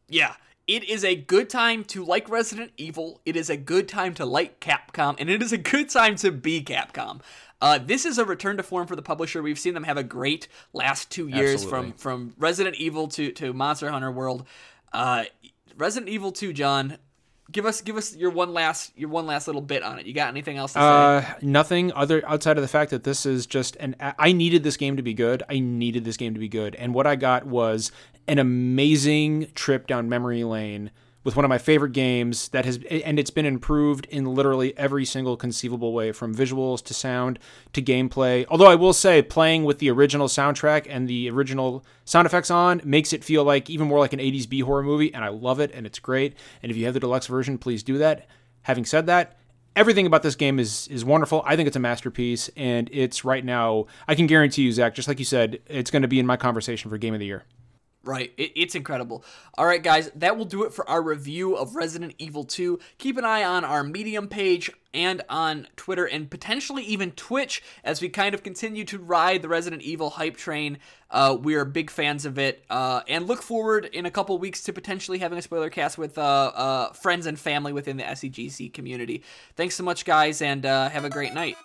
Yeah, 0.07 0.35
it 0.67 0.83
is 0.83 1.03
a 1.03 1.15
good 1.15 1.49
time 1.49 1.83
to 1.85 2.05
like 2.05 2.29
Resident 2.29 2.71
Evil. 2.77 3.21
It 3.25 3.35
is 3.35 3.49
a 3.49 3.57
good 3.57 3.87
time 3.87 4.13
to 4.15 4.25
like 4.25 4.59
Capcom, 4.59 5.15
and 5.19 5.29
it 5.29 5.41
is 5.41 5.51
a 5.51 5.57
good 5.57 5.89
time 5.89 6.15
to 6.17 6.31
be 6.31 6.63
Capcom. 6.63 7.21
Uh, 7.61 7.77
this 7.77 8.05
is 8.05 8.17
a 8.17 8.25
return 8.25 8.57
to 8.57 8.63
form 8.63 8.87
for 8.87 8.95
the 8.95 9.01
publisher. 9.01 9.41
We've 9.41 9.59
seen 9.59 9.73
them 9.73 9.83
have 9.83 9.97
a 9.97 10.03
great 10.03 10.47
last 10.73 11.09
two 11.09 11.27
years 11.27 11.63
Absolutely. 11.63 11.91
from 11.91 11.93
from 11.93 12.33
Resident 12.37 12.75
Evil 12.77 13.07
to 13.09 13.31
to 13.33 13.53
Monster 13.53 13.89
Hunter 13.89 14.11
World. 14.11 14.45
Uh, 14.91 15.25
Resident 15.77 16.09
Evil 16.09 16.31
2, 16.31 16.53
John. 16.53 16.97
Give 17.51 17.65
us 17.65 17.81
give 17.81 17.97
us 17.97 18.15
your 18.15 18.31
one 18.31 18.53
last 18.53 18.97
your 18.97 19.09
one 19.09 19.27
last 19.27 19.47
little 19.47 19.61
bit 19.61 19.83
on 19.83 19.99
it. 19.99 20.05
You 20.05 20.13
got 20.13 20.29
anything 20.29 20.57
else 20.57 20.73
to 20.73 20.79
say? 20.79 20.85
Uh, 20.85 21.33
nothing 21.41 21.91
other 21.91 22.23
outside 22.25 22.57
of 22.57 22.61
the 22.61 22.69
fact 22.69 22.89
that 22.91 23.03
this 23.03 23.25
is 23.25 23.45
just 23.45 23.75
an. 23.77 23.95
I 23.99 24.31
needed 24.31 24.63
this 24.63 24.77
game 24.77 24.95
to 24.95 25.03
be 25.03 25.13
good. 25.13 25.43
I 25.49 25.59
needed 25.59 26.05
this 26.05 26.15
game 26.15 26.33
to 26.33 26.39
be 26.39 26.47
good, 26.47 26.73
and 26.75 26.93
what 26.93 27.05
I 27.05 27.17
got 27.17 27.45
was 27.45 27.91
an 28.27 28.39
amazing 28.39 29.47
trip 29.55 29.87
down 29.87 30.09
memory 30.09 30.43
lane 30.43 30.91
with 31.23 31.35
one 31.35 31.45
of 31.45 31.49
my 31.49 31.57
favorite 31.57 31.93
games 31.93 32.49
that 32.49 32.65
has, 32.65 32.79
and 32.89 33.17
it's 33.17 33.29
been 33.29 33.45
improved 33.45 34.05
in 34.07 34.25
literally 34.25 34.77
every 34.77 35.05
single 35.05 35.37
conceivable 35.37 35.93
way, 35.93 36.11
from 36.11 36.35
visuals 36.35 36.83
to 36.83 36.93
sound 36.93 37.39
to 37.71 37.81
gameplay. 37.81 38.45
Although 38.49 38.67
I 38.67 38.75
will 38.75 38.93
say, 38.93 39.21
playing 39.21 39.63
with 39.63 39.79
the 39.79 39.89
original 39.89 40.27
soundtrack 40.27 40.85
and 40.89 41.07
the 41.07 41.29
original 41.29 41.85
sound 42.03 42.25
effects 42.25 42.51
on 42.51 42.81
makes 42.83 43.13
it 43.13 43.23
feel 43.23 43.43
like 43.43 43.69
even 43.69 43.87
more 43.87 43.99
like 43.99 44.13
an 44.13 44.19
80s 44.19 44.49
B 44.49 44.59
horror 44.59 44.83
movie, 44.83 45.13
and 45.13 45.23
I 45.23 45.29
love 45.29 45.59
it, 45.59 45.71
and 45.73 45.85
it's 45.85 45.99
great. 45.99 46.35
And 46.61 46.69
if 46.69 46.77
you 46.77 46.85
have 46.85 46.93
the 46.93 46.99
deluxe 46.99 47.27
version, 47.27 47.57
please 47.57 47.83
do 47.83 47.97
that. 47.99 48.27
Having 48.63 48.85
said 48.85 49.05
that, 49.07 49.37
everything 49.75 50.05
about 50.05 50.23
this 50.23 50.35
game 50.35 50.59
is 50.59 50.87
is 50.89 51.05
wonderful. 51.05 51.41
I 51.45 51.55
think 51.55 51.67
it's 51.67 51.77
a 51.77 51.79
masterpiece, 51.79 52.49
and 52.57 52.89
it's 52.91 53.23
right 53.23 53.45
now. 53.45 53.85
I 54.09 54.15
can 54.15 54.27
guarantee 54.27 54.63
you, 54.63 54.73
Zach, 54.73 54.93
just 54.93 55.07
like 55.07 55.19
you 55.19 55.25
said, 55.25 55.59
it's 55.67 55.91
going 55.91 56.01
to 56.01 56.07
be 56.09 56.19
in 56.19 56.25
my 56.25 56.35
conversation 56.35 56.89
for 56.89 56.97
Game 56.97 57.13
of 57.13 57.21
the 57.21 57.25
Year. 57.25 57.43
Right. 58.05 58.33
It, 58.37 58.51
it's 58.55 58.75
incredible. 58.75 59.23
All 59.57 59.65
right, 59.65 59.81
guys, 59.81 60.11
that 60.15 60.37
will 60.37 60.45
do 60.45 60.63
it 60.65 60.73
for 60.73 60.87
our 60.89 61.01
review 61.01 61.55
of 61.55 61.75
Resident 61.75 62.13
Evil 62.17 62.43
2. 62.43 62.77
Keep 62.97 63.17
an 63.17 63.23
eye 63.23 63.43
on 63.45 63.63
our 63.63 63.81
Medium 63.81 64.27
page 64.27 64.69
and 64.93 65.21
on 65.29 65.67
Twitter 65.77 66.05
and 66.05 66.29
potentially 66.29 66.83
even 66.83 67.11
Twitch 67.11 67.63
as 67.83 68.01
we 68.01 68.09
kind 68.09 68.35
of 68.35 68.43
continue 68.43 68.83
to 68.85 68.99
ride 68.99 69.41
the 69.41 69.47
Resident 69.47 69.81
Evil 69.83 70.11
hype 70.11 70.35
train. 70.35 70.79
Uh, 71.09 71.37
we 71.39 71.55
are 71.55 71.63
big 71.63 71.89
fans 71.89 72.25
of 72.25 72.37
it 72.37 72.65
uh, 72.69 73.01
and 73.07 73.25
look 73.25 73.41
forward 73.41 73.85
in 73.85 74.05
a 74.05 74.11
couple 74.11 74.37
weeks 74.37 74.63
to 74.63 74.73
potentially 74.73 75.19
having 75.19 75.37
a 75.37 75.41
spoiler 75.41 75.69
cast 75.69 75.97
with 75.97 76.17
uh, 76.17 76.21
uh 76.21 76.93
friends 76.93 77.25
and 77.25 77.39
family 77.39 77.71
within 77.71 77.95
the 77.95 78.03
SEGC 78.03 78.73
community. 78.73 79.23
Thanks 79.55 79.75
so 79.75 79.83
much, 79.83 80.03
guys, 80.03 80.41
and 80.41 80.65
uh, 80.65 80.89
have 80.89 81.05
a 81.05 81.09
great 81.09 81.33
night. 81.33 81.55